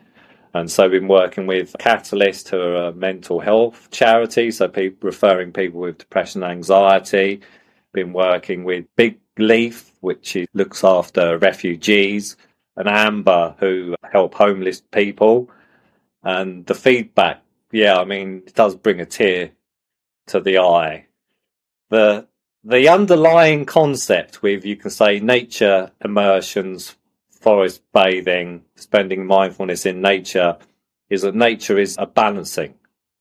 And 0.53 0.69
so 0.69 0.83
we've 0.83 0.99
been 0.99 1.07
working 1.07 1.47
with 1.47 1.75
Catalyst, 1.79 2.49
who 2.49 2.59
are 2.59 2.87
a 2.87 2.93
mental 2.93 3.39
health 3.39 3.89
charity, 3.91 4.51
so 4.51 4.67
people, 4.67 5.07
referring 5.07 5.53
people 5.53 5.79
with 5.79 5.97
depression 5.97 6.43
and 6.43 6.51
anxiety. 6.51 7.41
Been 7.93 8.13
working 8.13 8.63
with 8.63 8.85
Big 8.95 9.19
Leaf, 9.37 9.91
which 10.01 10.37
looks 10.53 10.83
after 10.83 11.37
refugees, 11.37 12.37
and 12.75 12.87
Amber, 12.87 13.55
who 13.59 13.95
help 14.11 14.33
homeless 14.33 14.81
people. 14.81 15.49
And 16.23 16.65
the 16.65 16.75
feedback 16.75 17.41
yeah, 17.71 17.97
I 17.97 18.05
mean, 18.05 18.43
it 18.45 18.53
does 18.53 18.75
bring 18.75 18.99
a 18.99 19.05
tear 19.05 19.51
to 20.27 20.39
the 20.39 20.59
eye. 20.59 21.07
The 21.89 22.27
the 22.63 22.89
underlying 22.89 23.65
concept 23.65 24.43
with 24.43 24.65
you 24.65 24.75
can 24.75 24.91
say 24.91 25.19
nature 25.19 25.91
immersions, 26.03 26.95
forest 27.31 27.81
bathing, 27.93 28.63
spending 28.75 29.25
mindfulness 29.25 29.85
in 29.85 30.01
nature 30.01 30.57
is 31.09 31.23
that 31.23 31.35
nature 31.35 31.79
is 31.79 31.95
a 31.97 32.05
balancing 32.05 32.75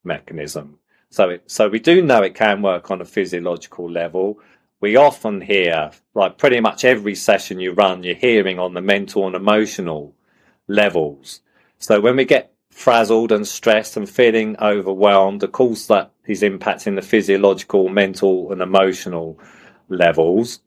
mechanism. 0.04 0.78
So 1.08 1.30
it, 1.30 1.50
so 1.50 1.68
we 1.68 1.78
do 1.80 2.02
know 2.02 2.22
it 2.22 2.34
can 2.34 2.60
work 2.60 2.90
on 2.90 3.00
a 3.00 3.06
physiological 3.06 3.90
level. 3.90 4.38
We 4.80 4.96
often 4.96 5.42
hear, 5.42 5.90
like 6.14 6.38
pretty 6.38 6.60
much 6.60 6.84
every 6.84 7.14
session 7.14 7.60
you 7.60 7.72
run, 7.72 8.02
you're 8.02 8.14
hearing 8.14 8.58
on 8.58 8.74
the 8.74 8.80
mental 8.80 9.26
and 9.26 9.36
emotional 9.36 10.14
levels. 10.68 11.40
So 11.78 12.00
when 12.00 12.16
we 12.16 12.24
get 12.24 12.52
frazzled 12.70 13.32
and 13.32 13.46
stressed 13.46 13.96
and 13.96 14.08
feeling 14.08 14.56
overwhelmed, 14.58 15.42
of 15.42 15.52
course, 15.52 15.86
that 15.86 16.12
is 16.26 16.42
impacting 16.42 16.94
the 16.94 17.02
physiological, 17.02 17.88
mental, 17.88 18.52
and 18.52 18.62
emotional 18.62 19.38
levels. 19.88 20.60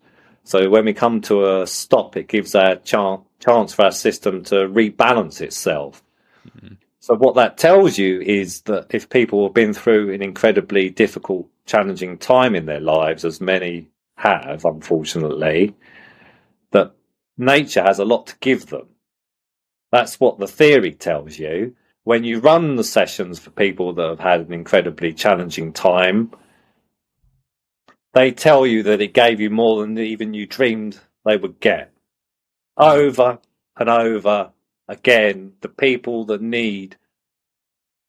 So 0.44 0.70
when 0.70 0.86
we 0.86 0.94
come 0.94 1.22
to 1.22 1.62
a 1.62 1.68
stop, 1.68 2.18
it 2.18 2.28
gives 2.28 2.54
a 2.54 2.76
chance, 2.84 3.22
chance 3.40 3.74
for 3.74 3.86
our 3.86 3.92
system 3.92 4.44
to 4.46 4.68
rebalance 4.68 5.42
itself. 5.42 6.04
Mm-hmm. 6.48 6.76
So 7.00 7.16
what 7.16 7.36
that 7.36 7.58
tells 7.58 7.98
you 7.98 8.22
is 8.22 8.62
that 8.62 8.88
if 8.92 9.10
people 9.10 9.44
have 9.46 9.54
been 9.54 9.74
through 9.74 10.14
an 10.14 10.22
incredibly 10.22 10.90
difficult, 10.90 11.48
challenging 11.66 12.18
time 12.18 12.56
in 12.56 12.66
their 12.66 12.80
lives, 12.80 13.26
as 13.26 13.42
many 13.42 13.90
have, 14.16 14.66
unfortunately, 14.66 15.76
that 16.72 16.94
nature 17.38 17.84
has 17.84 18.00
a 18.00 18.06
lot 18.06 18.28
to 18.28 18.36
give 18.40 18.68
them. 18.68 18.88
That's 19.92 20.20
what 20.20 20.40
the 20.40 20.48
theory 20.48 20.94
tells 20.94 21.38
you 21.38 21.76
when 22.04 22.24
you 22.24 22.40
run 22.40 22.76
the 22.76 22.84
sessions 22.84 23.40
for 23.40 23.50
people 23.52 23.94
that 23.94 24.10
have 24.10 24.20
had 24.20 24.42
an 24.42 24.54
incredibly 24.54 25.14
challenging 25.14 25.72
time, 25.72 26.32
they 28.14 28.32
tell 28.32 28.68
you 28.68 28.84
that 28.84 29.02
it 29.02 29.14
gave 29.14 29.40
you 29.40 29.50
more 29.50 29.82
than 29.82 29.98
even 29.98 30.34
you 30.34 30.46
dreamed 30.46 31.00
they 31.26 31.38
would 31.38 31.60
get. 31.60 31.92
Over 32.78 33.40
and 33.78 33.90
over 33.90 34.52
again, 34.88 35.54
the 35.62 35.70
people 35.70 36.26
that 36.26 36.42
need 36.42 36.98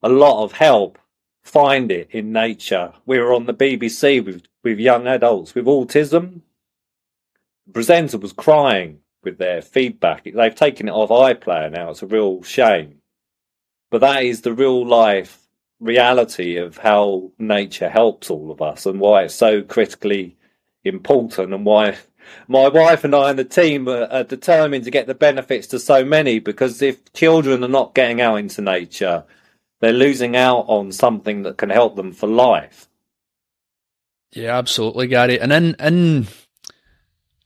a 0.03 0.09
lot 0.09 0.43
of 0.43 0.53
help 0.53 0.99
find 1.43 1.91
it 1.91 2.09
in 2.11 2.33
nature. 2.33 2.93
We 3.07 3.19
were 3.19 3.33
on 3.33 3.47
the 3.47 3.55
BBC 3.55 4.25
with, 4.25 4.43
with 4.65 4.81
young 4.81 5.07
adults 5.07 5.55
with 5.55 5.67
autism. 5.67 6.41
The 7.67 7.73
presenter 7.73 8.19
was 8.19 8.33
crying 8.33 8.99
with 9.23 9.39
their 9.39 9.63
feedback. 9.63 10.25
They've 10.25 10.55
taken 10.55 10.89
it 10.89 10.93
off 10.93 11.11
iPlayer 11.11 11.71
now. 11.71 11.91
It's 11.91 12.03
a 12.03 12.07
real 12.07 12.43
shame. 12.43 13.01
But 13.91 14.01
that 14.01 14.25
is 14.25 14.41
the 14.41 14.53
real 14.53 14.85
life 14.85 15.47
reality 15.81 16.57
of 16.57 16.79
how 16.79 17.31
nature 17.39 17.89
helps 17.89 18.31
all 18.31 18.51
of 18.51 18.63
us 18.63 18.87
and 18.87 18.99
why 18.99 19.23
it's 19.25 19.35
so 19.35 19.63
critically 19.63 20.37
important 20.83 21.53
and 21.53 21.65
why 21.65 21.97
my 22.49 22.69
wife 22.69 23.05
and 23.05 23.15
I 23.15 23.31
and 23.31 23.39
the 23.39 23.45
team 23.45 23.89
are, 23.89 24.05
are, 24.05 24.25
determined 24.25 24.85
to 24.85 24.91
get 24.91 25.07
the 25.07 25.15
benefits 25.15 25.67
to 25.69 25.79
so 25.79 26.05
many 26.05 26.39
because 26.39 26.81
if 26.81 27.13
children 27.13 27.63
are 27.63 27.69
not 27.69 27.95
getting 27.95 28.21
out 28.21 28.37
into 28.37 28.63
nature, 28.63 29.25
they're 29.81 29.93
losing 29.93 30.37
out 30.37 30.65
on 30.69 30.91
something 30.91 31.43
that 31.43 31.59
can 31.59 31.71
help 31.71 31.97
them 31.97 32.13
for 32.13 32.27
life. 32.27 32.89
Yeah, 34.35 34.59
absolutely, 34.59 35.07
Gary. 35.07 35.41
And 35.41 35.53
in 35.53 35.77
in 35.79 36.27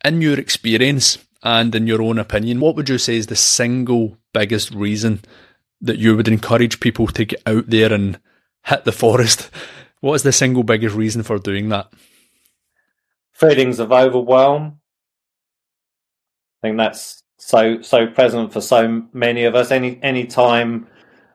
in 0.04 0.22
your 0.22 0.38
experience 0.38 1.18
and 1.42 1.74
in 1.74 1.86
your 1.86 2.02
own 2.02 2.18
opinion, 2.18 2.60
what 2.60 2.76
would 2.76 2.88
you 2.88 2.98
say 2.98 3.16
is 3.16 3.26
the 3.26 3.36
single 3.36 4.16
biggest 4.32 4.72
reason 4.72 5.20
that 5.80 5.98
you 5.98 6.16
would 6.16 6.28
encourage 6.28 6.80
people 6.80 7.06
to 7.08 7.24
get 7.24 7.42
out 7.46 7.68
there 7.68 7.92
and 7.92 8.18
hit 8.64 8.84
the 8.84 8.92
forest? 8.92 9.50
What 10.00 10.14
is 10.14 10.22
the 10.22 10.30
single 10.30 10.62
biggest 10.62 10.94
reason 10.94 11.24
for 11.24 11.40
doing 11.40 11.70
that? 11.70 11.92
Feelings 13.32 13.80
of 13.80 13.90
overwhelm. 13.90 14.78
I 16.62 16.68
think 16.68 16.76
that's 16.76 17.24
so 17.36 17.82
so 17.82 18.06
present 18.06 18.52
for 18.52 18.60
so 18.60 19.08
many 19.12 19.42
of 19.42 19.56
us. 19.56 19.72
Any 19.72 19.98
any 20.00 20.24
time 20.24 20.86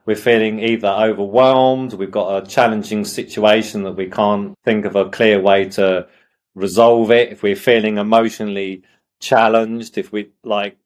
we're 0.06 0.16
feeling 0.16 0.60
either 0.60 0.88
overwhelmed, 0.88 1.94
we've 1.94 2.10
got 2.10 2.42
a 2.42 2.46
challenging 2.46 3.04
situation 3.04 3.84
that 3.84 3.92
we 3.92 4.10
can't 4.10 4.54
think 4.64 4.84
of 4.84 4.96
a 4.96 5.08
clear 5.08 5.40
way 5.40 5.68
to 5.70 6.06
resolve 6.54 7.10
it. 7.10 7.32
If 7.32 7.42
we're 7.42 7.56
feeling 7.56 7.98
emotionally 7.98 8.82
challenged, 9.20 9.96
if 9.96 10.12
we 10.12 10.30
like, 10.42 10.76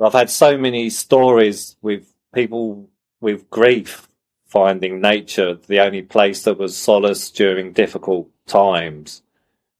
I've 0.00 0.12
had 0.12 0.30
so 0.30 0.56
many 0.56 0.90
stories 0.90 1.76
with 1.82 2.12
people 2.34 2.88
with 3.20 3.48
grief 3.50 4.08
finding 4.46 5.00
nature 5.00 5.54
the 5.66 5.80
only 5.80 6.02
place 6.02 6.42
that 6.44 6.58
was 6.58 6.76
solace 6.76 7.30
during 7.30 7.72
difficult 7.72 8.28
times. 8.46 9.22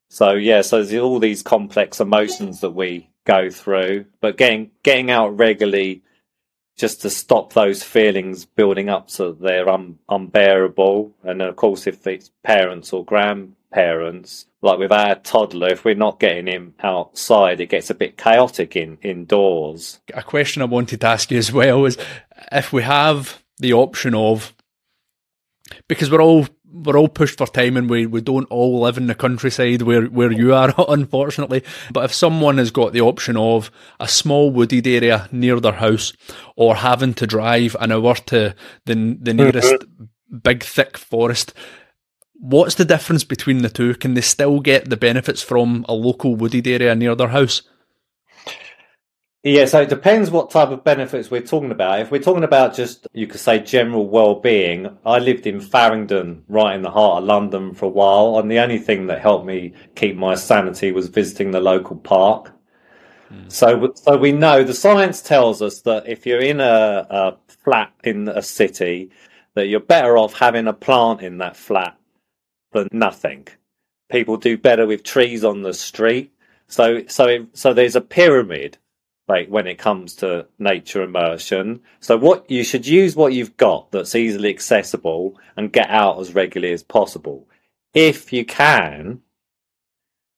So 0.08 0.32
yeah, 0.32 0.62
so 0.62 0.82
there's 0.82 1.00
all 1.02 1.18
these 1.18 1.42
complex 1.42 2.00
emotions 2.00 2.60
that 2.60 2.70
we 2.70 3.10
go 3.24 3.50
through, 3.50 4.06
but 4.20 4.36
getting 4.36 4.70
getting 4.82 5.10
out 5.10 5.38
regularly 5.38 6.02
just 6.82 7.00
to 7.00 7.08
stop 7.08 7.52
those 7.52 7.84
feelings 7.84 8.44
building 8.44 8.88
up 8.88 9.08
so 9.08 9.30
they're 9.30 9.68
un- 9.68 10.00
unbearable. 10.08 11.12
And 11.22 11.40
of 11.40 11.54
course, 11.54 11.86
if 11.86 12.04
it's 12.08 12.32
parents 12.42 12.92
or 12.92 13.04
grandparents, 13.04 14.46
like 14.62 14.80
with 14.80 14.90
our 14.90 15.14
toddler, 15.14 15.68
if 15.68 15.84
we're 15.84 15.94
not 15.94 16.18
getting 16.18 16.48
him 16.48 16.74
outside, 16.82 17.60
it 17.60 17.68
gets 17.68 17.88
a 17.88 17.94
bit 17.94 18.18
chaotic 18.18 18.74
in 18.74 18.98
indoors. 19.00 20.00
A 20.12 20.24
question 20.24 20.60
I 20.60 20.64
wanted 20.64 21.00
to 21.02 21.06
ask 21.06 21.30
you 21.30 21.38
as 21.38 21.52
well 21.52 21.84
is 21.84 21.96
if 22.50 22.72
we 22.72 22.82
have 22.82 23.44
the 23.60 23.74
option 23.74 24.16
of 24.16 24.52
because 25.86 26.10
we're 26.10 26.20
all 26.20 26.48
we're 26.72 26.96
all 26.96 27.08
pushed 27.08 27.38
for 27.38 27.46
time 27.46 27.76
and 27.76 27.88
we, 27.88 28.06
we 28.06 28.20
don't 28.20 28.50
all 28.50 28.80
live 28.80 28.96
in 28.96 29.06
the 29.06 29.14
countryside 29.14 29.82
where, 29.82 30.06
where 30.06 30.32
you 30.32 30.54
are, 30.54 30.74
unfortunately. 30.88 31.62
But 31.92 32.04
if 32.04 32.14
someone 32.14 32.58
has 32.58 32.70
got 32.70 32.92
the 32.92 33.00
option 33.00 33.36
of 33.36 33.70
a 34.00 34.08
small 34.08 34.50
wooded 34.50 34.86
area 34.86 35.28
near 35.30 35.60
their 35.60 35.72
house 35.72 36.12
or 36.56 36.76
having 36.76 37.14
to 37.14 37.26
drive 37.26 37.76
an 37.80 37.92
hour 37.92 38.14
to 38.14 38.54
the, 38.86 39.18
the 39.20 39.34
nearest 39.34 39.74
mm-hmm. 39.74 40.36
big 40.42 40.62
thick 40.62 40.96
forest, 40.96 41.52
what's 42.34 42.74
the 42.76 42.84
difference 42.84 43.24
between 43.24 43.62
the 43.62 43.70
two? 43.70 43.94
Can 43.94 44.14
they 44.14 44.20
still 44.20 44.60
get 44.60 44.88
the 44.88 44.96
benefits 44.96 45.42
from 45.42 45.84
a 45.88 45.94
local 45.94 46.36
wooded 46.36 46.66
area 46.66 46.94
near 46.94 47.14
their 47.14 47.28
house? 47.28 47.62
Yeah, 49.44 49.64
so 49.64 49.80
it 49.80 49.88
depends 49.88 50.30
what 50.30 50.50
type 50.50 50.68
of 50.68 50.84
benefits 50.84 51.28
we're 51.28 51.42
talking 51.42 51.72
about. 51.72 51.98
If 51.98 52.12
we're 52.12 52.22
talking 52.22 52.44
about 52.44 52.76
just, 52.76 53.08
you 53.12 53.26
could 53.26 53.40
say, 53.40 53.58
general 53.58 54.08
well-being, 54.08 54.96
I 55.04 55.18
lived 55.18 55.48
in 55.48 55.60
Farringdon, 55.60 56.44
right 56.46 56.76
in 56.76 56.82
the 56.82 56.92
heart 56.92 57.22
of 57.22 57.28
London 57.28 57.74
for 57.74 57.86
a 57.86 57.88
while, 57.88 58.38
and 58.38 58.48
the 58.48 58.60
only 58.60 58.78
thing 58.78 59.08
that 59.08 59.20
helped 59.20 59.44
me 59.44 59.74
keep 59.96 60.16
my 60.16 60.36
sanity 60.36 60.92
was 60.92 61.08
visiting 61.08 61.50
the 61.50 61.60
local 61.60 61.96
park. 61.96 62.52
Mm. 63.32 63.50
So, 63.50 63.92
so 63.96 64.16
we 64.16 64.30
know 64.30 64.62
the 64.62 64.74
science 64.74 65.20
tells 65.20 65.60
us 65.60 65.80
that 65.80 66.06
if 66.06 66.24
you're 66.24 66.40
in 66.40 66.60
a, 66.60 67.06
a 67.10 67.36
flat 67.64 67.92
in 68.04 68.28
a 68.28 68.42
city, 68.42 69.10
that 69.54 69.66
you're 69.66 69.80
better 69.80 70.16
off 70.18 70.34
having 70.34 70.68
a 70.68 70.72
plant 70.72 71.20
in 71.20 71.38
that 71.38 71.56
flat 71.56 71.98
than 72.70 72.86
nothing. 72.92 73.48
People 74.08 74.36
do 74.36 74.56
better 74.56 74.86
with 74.86 75.02
trees 75.02 75.42
on 75.42 75.62
the 75.62 75.74
street. 75.74 76.32
So, 76.68 77.02
so, 77.08 77.26
it, 77.26 77.48
so 77.58 77.74
there's 77.74 77.96
a 77.96 78.00
pyramid 78.00 78.78
like 79.28 79.48
when 79.48 79.66
it 79.66 79.78
comes 79.78 80.14
to 80.16 80.46
nature 80.58 81.02
immersion. 81.02 81.80
So 82.00 82.16
what 82.16 82.50
you 82.50 82.64
should 82.64 82.86
use 82.86 83.14
what 83.14 83.32
you've 83.32 83.56
got 83.56 83.90
that's 83.92 84.14
easily 84.14 84.50
accessible 84.50 85.38
and 85.56 85.72
get 85.72 85.88
out 85.90 86.20
as 86.20 86.34
regularly 86.34 86.74
as 86.74 86.82
possible. 86.82 87.48
If 87.94 88.32
you 88.32 88.44
can, 88.44 89.20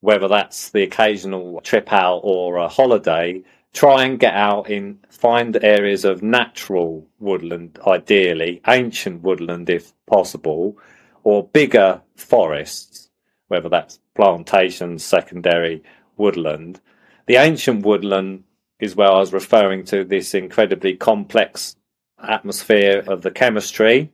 whether 0.01 0.29
that's 0.29 0.71
the 0.71 0.83
occasional 0.83 1.61
trip 1.63 1.93
out 1.93 2.21
or 2.25 2.57
a 2.59 2.69
holiday, 2.69 3.43
try 3.73 4.05
and 4.05 4.19
get 4.19 4.35
out 4.35 4.71
in 4.71 4.99
find 5.09 5.57
areas 5.63 6.05
of 6.05 6.23
natural 6.23 7.07
woodland, 7.19 7.79
ideally, 7.87 8.61
ancient 8.69 9.23
woodland 9.23 9.71
if 9.71 9.93
possible, 10.07 10.77
or 11.23 11.49
bigger 11.49 12.03
forests, 12.17 13.09
whether 13.49 13.69
that's 13.69 13.99
plantations, 14.15 15.03
secondary 15.03 15.83
woodland. 16.17 16.81
The 17.27 17.37
ancient 17.37 17.85
woodland 17.85 18.45
is 18.85 18.97
where 18.97 19.11
I 19.11 19.19
was 19.19 19.33
referring 19.33 19.85
to 19.87 20.05
this 20.05 20.35
incredibly 20.35 20.97
complex 20.97 21.77
atmosphere 22.23 23.03
of 23.07 23.23
the 23.23 23.31
chemistry. 23.31 24.13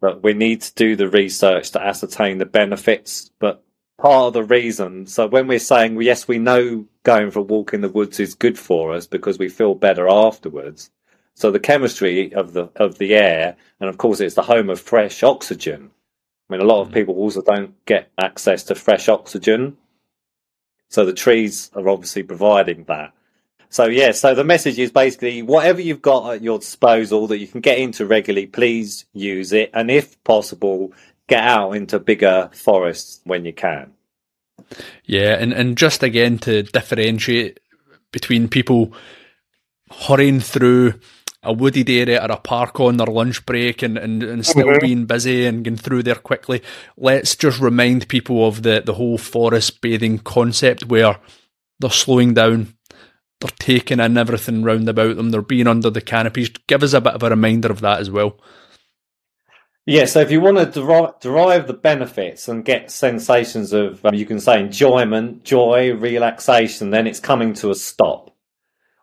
But 0.00 0.22
we 0.22 0.34
need 0.34 0.60
to 0.60 0.74
do 0.74 0.96
the 0.96 1.08
research 1.08 1.70
to 1.70 1.80
ascertain 1.80 2.38
the 2.38 2.46
benefits. 2.46 3.30
But 3.38 3.64
part 3.98 4.26
of 4.26 4.32
the 4.34 4.44
reason, 4.44 5.06
so 5.06 5.26
when 5.26 5.46
we're 5.46 5.58
saying, 5.58 6.00
yes, 6.02 6.28
we 6.28 6.38
know 6.38 6.86
going 7.02 7.30
for 7.30 7.38
a 7.38 7.42
walk 7.42 7.72
in 7.72 7.80
the 7.80 7.88
woods 7.88 8.20
is 8.20 8.34
good 8.34 8.58
for 8.58 8.92
us 8.92 9.06
because 9.06 9.38
we 9.38 9.48
feel 9.48 9.74
better 9.74 10.08
afterwards. 10.08 10.90
So 11.34 11.50
the 11.50 11.60
chemistry 11.60 12.34
of 12.34 12.54
the 12.54 12.70
of 12.76 12.96
the 12.98 13.14
air, 13.14 13.56
and 13.78 13.90
of 13.90 13.98
course, 13.98 14.20
it's 14.20 14.34
the 14.34 14.42
home 14.42 14.70
of 14.70 14.80
fresh 14.80 15.22
oxygen. 15.22 15.90
I 16.48 16.52
mean, 16.52 16.62
a 16.62 16.64
lot 16.64 16.80
of 16.80 16.88
mm. 16.88 16.94
people 16.94 17.14
also 17.14 17.42
don't 17.42 17.74
get 17.84 18.10
access 18.18 18.64
to 18.64 18.74
fresh 18.74 19.08
oxygen. 19.08 19.76
So 20.88 21.04
the 21.04 21.12
trees 21.12 21.70
are 21.74 21.88
obviously 21.88 22.22
providing 22.22 22.84
that. 22.84 23.12
So 23.68 23.86
yeah, 23.86 24.12
so 24.12 24.34
the 24.34 24.44
message 24.44 24.78
is 24.78 24.90
basically 24.90 25.42
whatever 25.42 25.80
you've 25.80 26.02
got 26.02 26.34
at 26.34 26.42
your 26.42 26.58
disposal 26.58 27.26
that 27.28 27.38
you 27.38 27.46
can 27.46 27.60
get 27.60 27.78
into 27.78 28.06
regularly, 28.06 28.46
please 28.46 29.06
use 29.12 29.52
it, 29.52 29.70
and 29.74 29.90
if 29.90 30.22
possible, 30.24 30.92
get 31.28 31.42
out 31.42 31.72
into 31.72 31.98
bigger 31.98 32.50
forests 32.52 33.20
when 33.24 33.44
you 33.44 33.52
can. 33.52 33.92
Yeah, 35.04 35.34
and 35.34 35.52
and 35.52 35.76
just 35.76 36.02
again 36.02 36.38
to 36.40 36.62
differentiate 36.62 37.60
between 38.12 38.48
people 38.48 38.92
hurrying 39.90 40.40
through 40.40 40.94
a 41.42 41.52
wooded 41.52 41.88
area 41.88 42.22
or 42.22 42.32
a 42.32 42.36
park 42.36 42.80
on 42.80 42.96
their 42.96 43.06
lunch 43.06 43.46
break 43.46 43.82
and, 43.82 43.96
and, 43.96 44.22
and 44.22 44.44
still 44.44 44.66
mm-hmm. 44.66 44.84
being 44.84 45.06
busy 45.06 45.46
and 45.46 45.64
getting 45.64 45.76
through 45.76 46.02
there 46.02 46.16
quickly. 46.16 46.60
Let's 46.96 47.36
just 47.36 47.60
remind 47.60 48.08
people 48.08 48.46
of 48.46 48.62
the, 48.62 48.82
the 48.84 48.94
whole 48.94 49.16
forest 49.16 49.80
bathing 49.80 50.18
concept 50.18 50.86
where 50.86 51.18
they're 51.78 51.90
slowing 51.90 52.34
down, 52.34 52.75
they're 53.40 53.50
taking 53.58 54.00
in 54.00 54.16
everything 54.16 54.62
round 54.62 54.88
about 54.88 55.16
them. 55.16 55.30
They're 55.30 55.42
being 55.42 55.66
under 55.66 55.90
the 55.90 56.00
canopies. 56.00 56.48
Give 56.66 56.82
us 56.82 56.94
a 56.94 57.00
bit 57.00 57.14
of 57.14 57.22
a 57.22 57.30
reminder 57.30 57.70
of 57.70 57.80
that 57.82 58.00
as 58.00 58.10
well. 58.10 58.38
Yeah, 59.88 60.06
so 60.06 60.20
if 60.20 60.32
you 60.32 60.40
want 60.40 60.58
to 60.58 60.66
derive, 60.66 61.20
derive 61.20 61.68
the 61.68 61.72
benefits 61.72 62.48
and 62.48 62.64
get 62.64 62.90
sensations 62.90 63.72
of, 63.72 64.04
um, 64.04 64.14
you 64.14 64.26
can 64.26 64.40
say 64.40 64.58
enjoyment, 64.60 65.44
joy, 65.44 65.94
relaxation, 65.94 66.90
then 66.90 67.06
it's 67.06 67.20
coming 67.20 67.54
to 67.54 67.70
a 67.70 67.74
stop, 67.76 68.34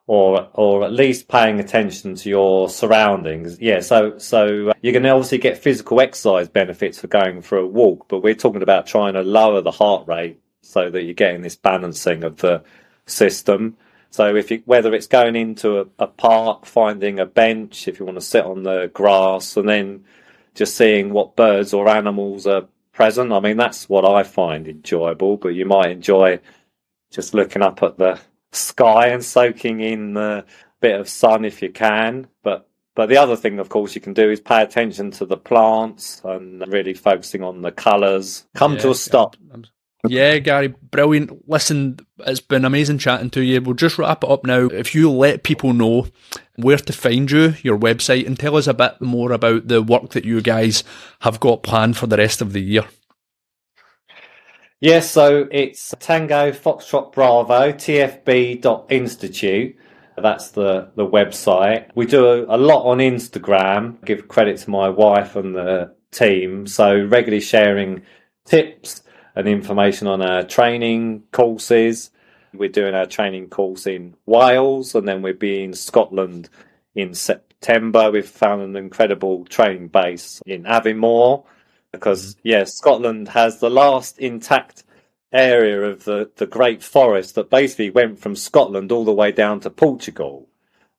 or 0.07 0.49
or 0.53 0.83
at 0.83 0.91
least 0.91 1.29
paying 1.29 1.61
attention 1.61 2.15
to 2.15 2.29
your 2.29 2.67
surroundings. 2.67 3.61
Yeah, 3.61 3.79
so 3.79 4.17
so 4.17 4.71
uh, 4.71 4.73
you 4.81 4.91
can 4.91 5.05
obviously 5.05 5.37
get 5.37 5.57
physical 5.57 6.01
exercise 6.01 6.49
benefits 6.49 6.99
for 6.99 7.07
going 7.07 7.41
for 7.41 7.59
a 7.59 7.65
walk, 7.65 8.09
but 8.09 8.19
we're 8.19 8.35
talking 8.35 8.61
about 8.61 8.85
trying 8.85 9.13
to 9.13 9.21
lower 9.21 9.61
the 9.61 9.71
heart 9.71 10.05
rate 10.09 10.41
so 10.63 10.89
that 10.89 11.03
you're 11.03 11.13
getting 11.13 11.43
this 11.43 11.55
balancing 11.55 12.25
of 12.25 12.37
the 12.37 12.61
system. 13.05 13.77
So 14.13 14.35
if 14.35 14.51
you, 14.51 14.61
whether 14.65 14.93
it's 14.93 15.07
going 15.07 15.35
into 15.35 15.79
a, 15.79 15.85
a, 15.97 16.05
park, 16.05 16.67
finding 16.67 17.19
a 17.19 17.25
bench, 17.25 17.87
if 17.87 17.99
you 17.99 18.05
want 18.05 18.19
to 18.19 18.21
sit 18.21 18.45
on 18.45 18.61
the 18.61 18.91
grass, 18.93 19.57
and 19.57 19.67
then 19.67 20.03
just 20.53 20.75
seeing 20.75 21.11
what 21.11 21.35
birds 21.35 21.73
or 21.73 21.89
animals 21.89 22.45
are 22.45 22.67
present. 22.91 23.33
I 23.33 23.39
mean, 23.39 23.57
that's 23.57 23.89
what 23.89 24.05
I 24.05 24.21
find 24.21 24.67
enjoyable. 24.67 25.37
But 25.37 25.55
you 25.55 25.65
might 25.65 25.89
enjoy 25.89 26.39
just 27.09 27.33
looking 27.33 27.63
up 27.63 27.81
at 27.81 27.97
the 27.97 28.19
sky 28.51 29.07
and 29.07 29.25
soaking 29.25 29.79
in 29.79 30.13
the 30.13 30.45
bit 30.79 30.99
of 30.99 31.09
sun 31.09 31.43
if 31.43 31.63
you 31.63 31.71
can. 31.71 32.27
But 32.43 32.69
but 32.93 33.09
the 33.09 33.17
other 33.17 33.35
thing, 33.35 33.57
of 33.57 33.69
course, 33.69 33.95
you 33.95 34.01
can 34.01 34.13
do 34.13 34.29
is 34.29 34.39
pay 34.39 34.61
attention 34.61 35.09
to 35.09 35.25
the 35.25 35.37
plants 35.37 36.21
and 36.23 36.63
really 36.71 36.93
focusing 36.93 37.41
on 37.41 37.63
the 37.63 37.71
colours. 37.71 38.45
Come 38.53 38.73
yeah, 38.73 38.81
to 38.81 38.91
a 38.91 38.95
stop. 38.95 39.35
Yeah, 40.05 40.37
Gary, 40.39 40.67
brilliant. 40.67 41.49
Listen, 41.49 41.97
it's 42.19 42.41
been 42.41 42.65
amazing 42.65 42.97
chatting 42.97 43.29
to 43.31 43.41
you. 43.41 43.61
We'll 43.61 43.75
just 43.75 43.97
wrap 43.97 44.23
it 44.23 44.29
up 44.29 44.43
now. 44.43 44.65
If 44.65 44.93
you 44.93 45.09
let 45.09 45.43
people 45.43 45.73
know 45.73 46.07
where 46.57 46.77
to 46.77 46.93
find 46.93 47.31
you, 47.31 47.55
your 47.63 47.77
website, 47.77 48.27
and 48.27 48.37
tell 48.37 48.57
us 48.57 48.67
a 48.67 48.73
bit 48.73 48.99
more 48.99 49.31
about 49.31 49.69
the 49.69 49.81
work 49.81 50.09
that 50.09 50.25
you 50.25 50.41
guys 50.41 50.83
have 51.21 51.39
got 51.39 51.63
planned 51.63 51.95
for 51.95 52.07
the 52.07 52.17
rest 52.17 52.41
of 52.41 52.51
the 52.51 52.59
year. 52.59 52.83
Yes, 54.81 55.09
so 55.09 55.47
it's 55.49 55.95
Tango 55.99 56.51
Foxtrot 56.51 57.13
Bravo, 57.13 57.71
tfb.institute. 57.71 59.77
That's 60.17 60.51
the, 60.51 60.91
the 60.97 61.07
website. 61.07 61.89
We 61.95 62.05
do 62.05 62.25
a, 62.25 62.57
a 62.57 62.59
lot 62.59 62.83
on 62.83 62.97
Instagram. 62.97 64.03
Give 64.03 64.27
credit 64.27 64.57
to 64.57 64.69
my 64.69 64.89
wife 64.89 65.37
and 65.37 65.55
the 65.55 65.95
team. 66.11 66.67
So 66.67 67.05
regularly 67.05 67.39
sharing 67.39 68.01
tips 68.45 69.02
and 69.35 69.47
information 69.47 70.07
on 70.07 70.21
our 70.21 70.43
training 70.43 71.23
courses. 71.31 72.11
We're 72.53 72.69
doing 72.69 72.93
our 72.93 73.05
training 73.05 73.49
course 73.49 73.87
in 73.87 74.15
Wales 74.25 74.93
and 74.95 75.07
then 75.07 75.21
we'll 75.21 75.33
be 75.33 75.63
in 75.63 75.73
Scotland 75.73 76.49
in 76.95 77.13
September. 77.13 78.11
We've 78.11 78.27
found 78.27 78.61
an 78.61 78.75
incredible 78.75 79.45
training 79.45 79.87
base 79.87 80.41
in 80.45 80.63
Aviemore 80.63 81.45
because, 81.91 82.35
mm-hmm. 82.35 82.47
yeah, 82.47 82.63
Scotland 82.65 83.29
has 83.29 83.59
the 83.59 83.69
last 83.69 84.19
intact 84.19 84.83
area 85.31 85.81
of 85.81 86.03
the, 86.03 86.29
the 86.35 86.45
Great 86.45 86.83
Forest 86.83 87.35
that 87.35 87.49
basically 87.49 87.89
went 87.89 88.19
from 88.19 88.35
Scotland 88.35 88.91
all 88.91 89.03
the 89.03 89.11
way 89.11 89.31
down 89.31 89.59
to 89.61 89.69
Portugal 89.69 90.47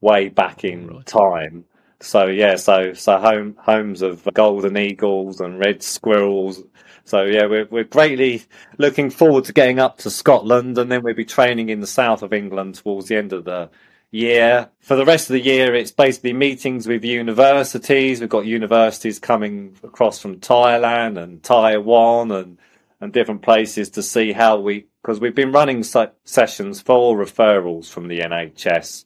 way 0.01 0.29
back 0.29 0.65
in 0.65 0.89
right. 0.89 1.07
time. 1.07 1.65
So 2.01 2.27
yeah, 2.27 2.57
so 2.57 2.93
so 2.93 3.19
home 3.19 3.57
homes 3.59 4.03
of 4.03 4.29
golden 4.35 4.77
eagles 4.77 5.41
and 5.41 5.59
red 5.59 5.83
squirrels 5.83 6.63
so 7.05 7.25
yeah, 7.25 7.47
we're 7.47 7.67
we're 7.67 7.85
greatly 7.85 8.43
looking 8.79 9.11
forward 9.11 9.45
to 9.45 9.53
getting 9.53 9.79
up 9.79 9.99
to 9.99 10.11
Scotland, 10.11 10.79
and 10.79 10.91
then 10.91 11.03
we'll 11.03 11.15
be 11.15 11.25
training 11.25 11.69
in 11.69 11.81
the 11.81 11.87
south 11.87 12.23
of 12.23 12.33
England 12.33 12.77
towards 12.77 13.09
the 13.09 13.17
end 13.17 13.33
of 13.35 13.45
the 13.45 13.69
year. 14.11 14.71
For 14.81 14.97
the 14.97 15.05
rest 15.05 15.29
of 15.29 15.35
the 15.35 15.41
year, 15.41 15.75
it's 15.75 15.91
basically 15.91 16.33
meetings 16.33 16.87
with 16.87 17.05
universities. 17.05 18.21
We've 18.21 18.29
got 18.29 18.47
universities 18.47 19.19
coming 19.19 19.77
across 19.83 20.19
from 20.19 20.41
Thailand 20.41 21.23
and 21.23 21.43
Taiwan 21.43 22.31
and, 22.31 22.59
and 23.01 23.13
different 23.13 23.43
places 23.43 23.91
to 23.91 24.03
see 24.03 24.33
how 24.33 24.59
we, 24.59 24.87
because 25.03 25.21
we've 25.21 25.35
been 25.35 25.53
running 25.53 25.83
sessions 25.83 26.81
for 26.81 27.17
referrals 27.19 27.91
from 27.91 28.09
the 28.09 28.21
NHS 28.21 29.05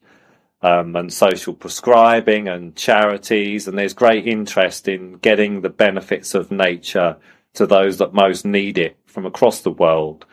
um, 0.63 0.97
and 0.97 1.13
social 1.13 1.55
prescribing 1.55 2.49
and 2.49 2.75
charities. 2.77 3.69
And 3.69 3.79
there's 3.79 3.95
great 3.95 4.27
interest 4.27 4.89
in 4.89 5.19
getting 5.19 5.61
the 5.61 5.69
benefits 5.69 6.35
of 6.35 6.51
nature 6.51 7.17
to 7.55 7.67
those 7.67 7.99
that 7.99 8.15
most 8.15 8.45
need 8.45 8.79
it 8.79 8.97
from 9.07 9.27
across 9.27 9.61
the 9.61 9.71
world. 9.71 10.25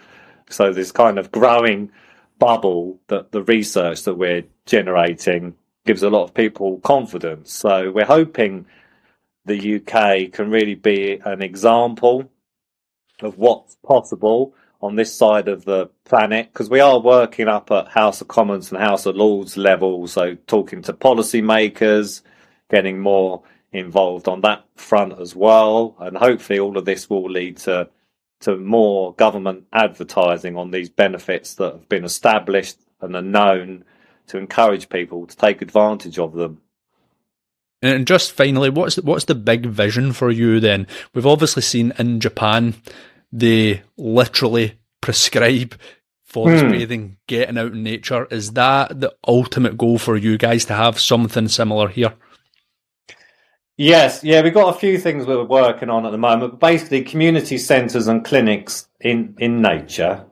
So 0.50 0.72
there's 0.72 0.92
kind 0.92 1.18
of 1.18 1.32
growing 1.32 1.92
bubble 2.40 3.00
that 3.08 3.32
the 3.32 3.44
research 3.44 4.04
that 4.04 4.16
we're 4.16 4.44
generating 4.66 5.56
gives 5.86 6.04
a 6.04 6.10
lot 6.10 6.24
of 6.24 6.34
people 6.34 6.80
confidence. 6.80 7.54
So 7.54 7.92
we're 7.92 8.06
hoping 8.06 8.66
the 9.46 9.76
UK 9.76 10.32
can 10.32 10.50
really 10.50 10.76
be 10.76 11.20
an 11.24 11.42
example 11.42 12.30
of 13.22 13.38
what's 13.38 13.78
possible 13.86 14.54
on 14.86 14.96
this 14.96 15.14
side 15.14 15.48
of 15.48 15.66
the 15.66 15.90
planet 16.06 16.50
because 16.54 16.70
we 16.70 16.80
are 16.80 17.00
working 17.00 17.48
up 17.48 17.72
at 17.72 17.88
House 17.88 18.22
of 18.22 18.28
Commons 18.28 18.72
and 18.72 18.80
House 18.80 19.06
of 19.06 19.16
Lords 19.16 19.58
level, 19.58 20.08
so 20.08 20.36
talking 20.48 20.84
to 20.84 20.94
policymakers, 20.94 22.22
getting 22.70 23.00
more 23.00 23.42
involved 23.72 24.28
on 24.28 24.42
that 24.42 24.64
front 24.76 25.20
as 25.20 25.36
well, 25.36 25.96
and 26.00 26.16
hopefully 26.16 26.60
all 26.60 26.78
of 26.78 26.86
this 26.86 27.10
will 27.10 27.30
lead 27.30 27.58
to 27.58 27.90
to 28.42 28.58
more 28.58 29.14
government 29.16 29.66
advertising 29.74 30.56
on 30.58 30.70
these 30.70 30.90
benefits 30.90 31.56
that 31.56 31.72
have 31.72 31.90
been 31.90 32.04
established 32.04 32.78
and 33.02 33.16
are 33.16 33.22
known 33.22 33.84
to 34.28 34.38
encourage 34.38 34.90
people 34.90 35.26
to 35.26 35.36
take 35.36 35.62
advantage 35.62 36.20
of 36.20 36.34
them. 36.34 36.62
And 37.82 38.06
just 38.06 38.34
finally, 38.34 38.70
what's 38.70 38.98
what's 38.98 39.26
the 39.26 39.36
big 39.36 39.66
vision 39.66 40.14
for 40.14 40.32
you 40.32 40.60
then? 40.60 40.86
We've 41.14 41.26
obviously 41.26 41.62
seen 41.62 41.92
in 41.98 42.20
Japan 42.20 42.76
they 43.36 43.84
literally 43.98 44.80
prescribe 45.02 45.76
forest 46.24 46.64
mm. 46.64 46.72
bathing, 46.72 47.18
getting 47.28 47.58
out 47.58 47.74
in 47.74 47.84
nature. 47.84 48.26
Is 48.32 48.54
that 48.54 49.00
the 49.00 49.14
ultimate 49.28 49.78
goal 49.78 49.98
for 49.98 50.16
you 50.16 50.38
guys 50.38 50.66
to 50.66 50.74
have 50.74 51.00
something 51.00 51.50
similar 51.50 51.90
here? 51.90 52.14
Yes, 53.78 54.24
yeah, 54.24 54.42
we've 54.42 54.54
got 54.54 54.74
a 54.74 54.80
few 54.80 54.98
things 54.98 55.26
we're 55.26 55.44
working 55.44 55.90
on 55.90 56.06
at 56.06 56.12
the 56.12 56.18
moment. 56.18 56.62
Basically, 56.62 57.02
community 57.02 57.58
centres 57.58 58.08
and 58.08 58.24
clinics 58.24 58.88
in 59.02 59.36
in 59.38 59.62
nature 59.62 60.26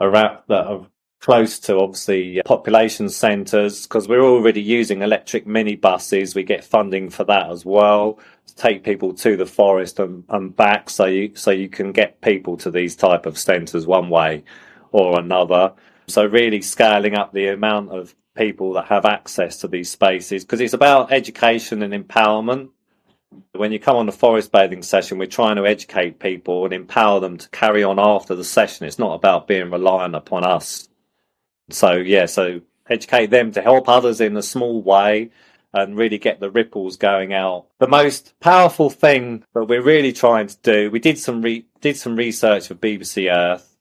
around 0.00 0.38
that 0.48 0.66
are 0.66 0.86
close 1.20 1.58
to 1.58 1.78
obviously 1.78 2.40
population 2.44 3.08
centres 3.08 3.88
because 3.88 4.06
we're 4.06 4.22
already 4.22 4.62
using 4.62 5.02
electric 5.02 5.46
minibuses. 5.46 6.36
We 6.36 6.44
get 6.44 6.62
funding 6.62 7.10
for 7.10 7.24
that 7.24 7.50
as 7.50 7.64
well 7.64 8.20
take 8.56 8.84
people 8.84 9.14
to 9.14 9.36
the 9.36 9.46
forest 9.46 9.98
and, 9.98 10.24
and 10.28 10.54
back, 10.54 10.90
so 10.90 11.06
you 11.06 11.34
so 11.34 11.50
you 11.50 11.68
can 11.68 11.92
get 11.92 12.20
people 12.20 12.56
to 12.58 12.70
these 12.70 12.96
type 12.96 13.26
of 13.26 13.38
centres 13.38 13.86
one 13.86 14.08
way 14.08 14.44
or 14.92 15.18
another. 15.18 15.72
So 16.06 16.24
really 16.24 16.62
scaling 16.62 17.14
up 17.14 17.32
the 17.32 17.48
amount 17.48 17.90
of 17.90 18.14
people 18.36 18.74
that 18.74 18.86
have 18.86 19.04
access 19.04 19.58
to 19.58 19.68
these 19.68 19.90
spaces 19.90 20.44
because 20.44 20.60
it's 20.60 20.74
about 20.74 21.12
education 21.12 21.82
and 21.82 21.92
empowerment. 21.94 22.70
When 23.52 23.72
you 23.72 23.80
come 23.80 23.96
on 23.96 24.06
the 24.06 24.12
forest 24.12 24.52
bathing 24.52 24.82
session, 24.82 25.18
we're 25.18 25.26
trying 25.26 25.56
to 25.56 25.66
educate 25.66 26.20
people 26.20 26.64
and 26.64 26.72
empower 26.72 27.18
them 27.20 27.36
to 27.38 27.48
carry 27.48 27.82
on 27.82 27.98
after 27.98 28.34
the 28.34 28.44
session. 28.44 28.86
It's 28.86 28.98
not 28.98 29.14
about 29.14 29.48
being 29.48 29.70
reliant 29.70 30.14
upon 30.14 30.44
us. 30.44 30.88
So, 31.70 31.92
yeah, 31.92 32.26
so 32.26 32.60
educate 32.88 33.30
them 33.30 33.50
to 33.52 33.62
help 33.62 33.88
others 33.88 34.20
in 34.20 34.36
a 34.36 34.42
small 34.42 34.82
way 34.82 35.30
and 35.74 35.98
really 35.98 36.18
get 36.18 36.40
the 36.40 36.50
ripples 36.50 36.96
going 36.96 37.34
out. 37.34 37.66
The 37.78 37.88
most 37.88 38.34
powerful 38.40 38.88
thing 38.88 39.44
that 39.52 39.64
we're 39.64 39.82
really 39.82 40.12
trying 40.12 40.46
to 40.46 40.56
do, 40.62 40.90
we 40.90 41.00
did 41.00 41.18
some 41.18 41.42
re- 41.42 41.66
did 41.82 41.98
some 41.98 42.16
research 42.16 42.68
for 42.68 42.74
BBC 42.74 43.30
Earth 43.30 43.74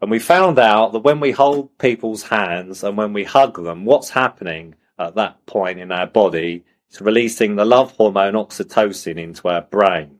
and 0.00 0.10
we 0.10 0.18
found 0.18 0.58
out 0.58 0.92
that 0.92 1.00
when 1.00 1.20
we 1.20 1.30
hold 1.30 1.76
people's 1.78 2.24
hands 2.24 2.84
and 2.84 2.96
when 2.96 3.12
we 3.12 3.24
hug 3.24 3.62
them, 3.62 3.84
what's 3.84 4.10
happening 4.10 4.74
at 4.98 5.14
that 5.14 5.44
point 5.46 5.80
in 5.80 5.90
our 5.90 6.06
body 6.06 6.64
is 6.90 7.00
releasing 7.00 7.56
the 7.56 7.64
love 7.64 7.92
hormone 7.92 8.34
oxytocin 8.34 9.18
into 9.18 9.48
our 9.48 9.62
brain. 9.62 10.18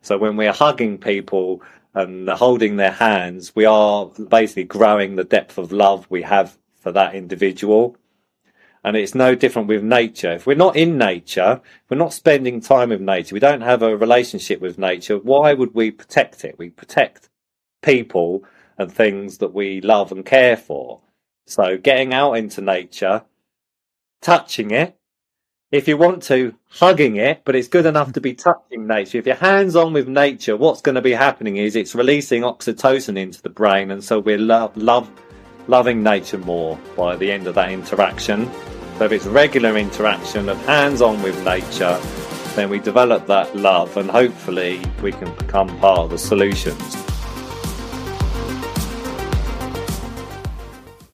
So 0.00 0.16
when 0.16 0.36
we're 0.36 0.52
hugging 0.52 0.98
people 0.98 1.62
and 1.94 2.28
holding 2.28 2.76
their 2.76 2.92
hands, 2.92 3.54
we 3.56 3.64
are 3.64 4.06
basically 4.06 4.64
growing 4.64 5.16
the 5.16 5.24
depth 5.24 5.58
of 5.58 5.72
love 5.72 6.06
we 6.08 6.22
have 6.22 6.56
for 6.78 6.92
that 6.92 7.16
individual. 7.16 7.96
And 8.86 8.96
it's 8.96 9.16
no 9.16 9.34
different 9.34 9.66
with 9.66 9.82
nature. 9.82 10.34
If 10.34 10.46
we're 10.46 10.54
not 10.54 10.76
in 10.76 10.96
nature, 10.96 11.60
we're 11.90 11.96
not 11.96 12.12
spending 12.12 12.60
time 12.60 12.90
with 12.90 13.00
nature, 13.00 13.34
we 13.34 13.40
don't 13.40 13.62
have 13.62 13.82
a 13.82 13.96
relationship 13.96 14.60
with 14.60 14.78
nature, 14.78 15.18
why 15.18 15.54
would 15.54 15.74
we 15.74 15.90
protect 15.90 16.44
it? 16.44 16.56
We 16.56 16.70
protect 16.70 17.28
people 17.82 18.44
and 18.78 18.92
things 18.92 19.38
that 19.38 19.52
we 19.52 19.80
love 19.80 20.12
and 20.12 20.24
care 20.24 20.56
for. 20.56 21.00
So 21.48 21.76
getting 21.76 22.14
out 22.14 22.34
into 22.34 22.60
nature, 22.60 23.24
touching 24.22 24.70
it, 24.70 24.96
if 25.72 25.88
you 25.88 25.96
want 25.96 26.22
to, 26.24 26.54
hugging 26.68 27.16
it, 27.16 27.42
but 27.44 27.56
it's 27.56 27.66
good 27.66 27.86
enough 27.86 28.12
to 28.12 28.20
be 28.20 28.34
touching 28.34 28.86
nature. 28.86 29.18
If 29.18 29.26
you're 29.26 29.34
hands 29.34 29.74
on 29.74 29.94
with 29.94 30.06
nature, 30.06 30.56
what's 30.56 30.80
going 30.80 30.94
to 30.94 31.02
be 31.02 31.10
happening 31.10 31.56
is 31.56 31.74
it's 31.74 31.96
releasing 31.96 32.42
oxytocin 32.42 33.18
into 33.18 33.42
the 33.42 33.50
brain, 33.50 33.90
and 33.90 34.04
so 34.04 34.20
we're 34.20 34.38
love, 34.38 34.76
love, 34.76 35.10
loving 35.66 36.04
nature 36.04 36.38
more 36.38 36.78
by 36.96 37.16
the 37.16 37.32
end 37.32 37.48
of 37.48 37.56
that 37.56 37.72
interaction. 37.72 38.48
So 38.98 39.04
if 39.04 39.12
it's 39.12 39.26
regular 39.26 39.76
interaction 39.76 40.48
of 40.48 40.56
hands 40.64 41.02
on 41.02 41.22
with 41.22 41.44
nature, 41.44 41.98
then 42.54 42.70
we 42.70 42.78
develop 42.78 43.26
that 43.26 43.54
love, 43.54 43.94
and 43.98 44.10
hopefully 44.10 44.80
we 45.02 45.12
can 45.12 45.34
become 45.36 45.68
part 45.80 45.98
of 45.98 46.10
the 46.10 46.18
solutions. 46.18 46.96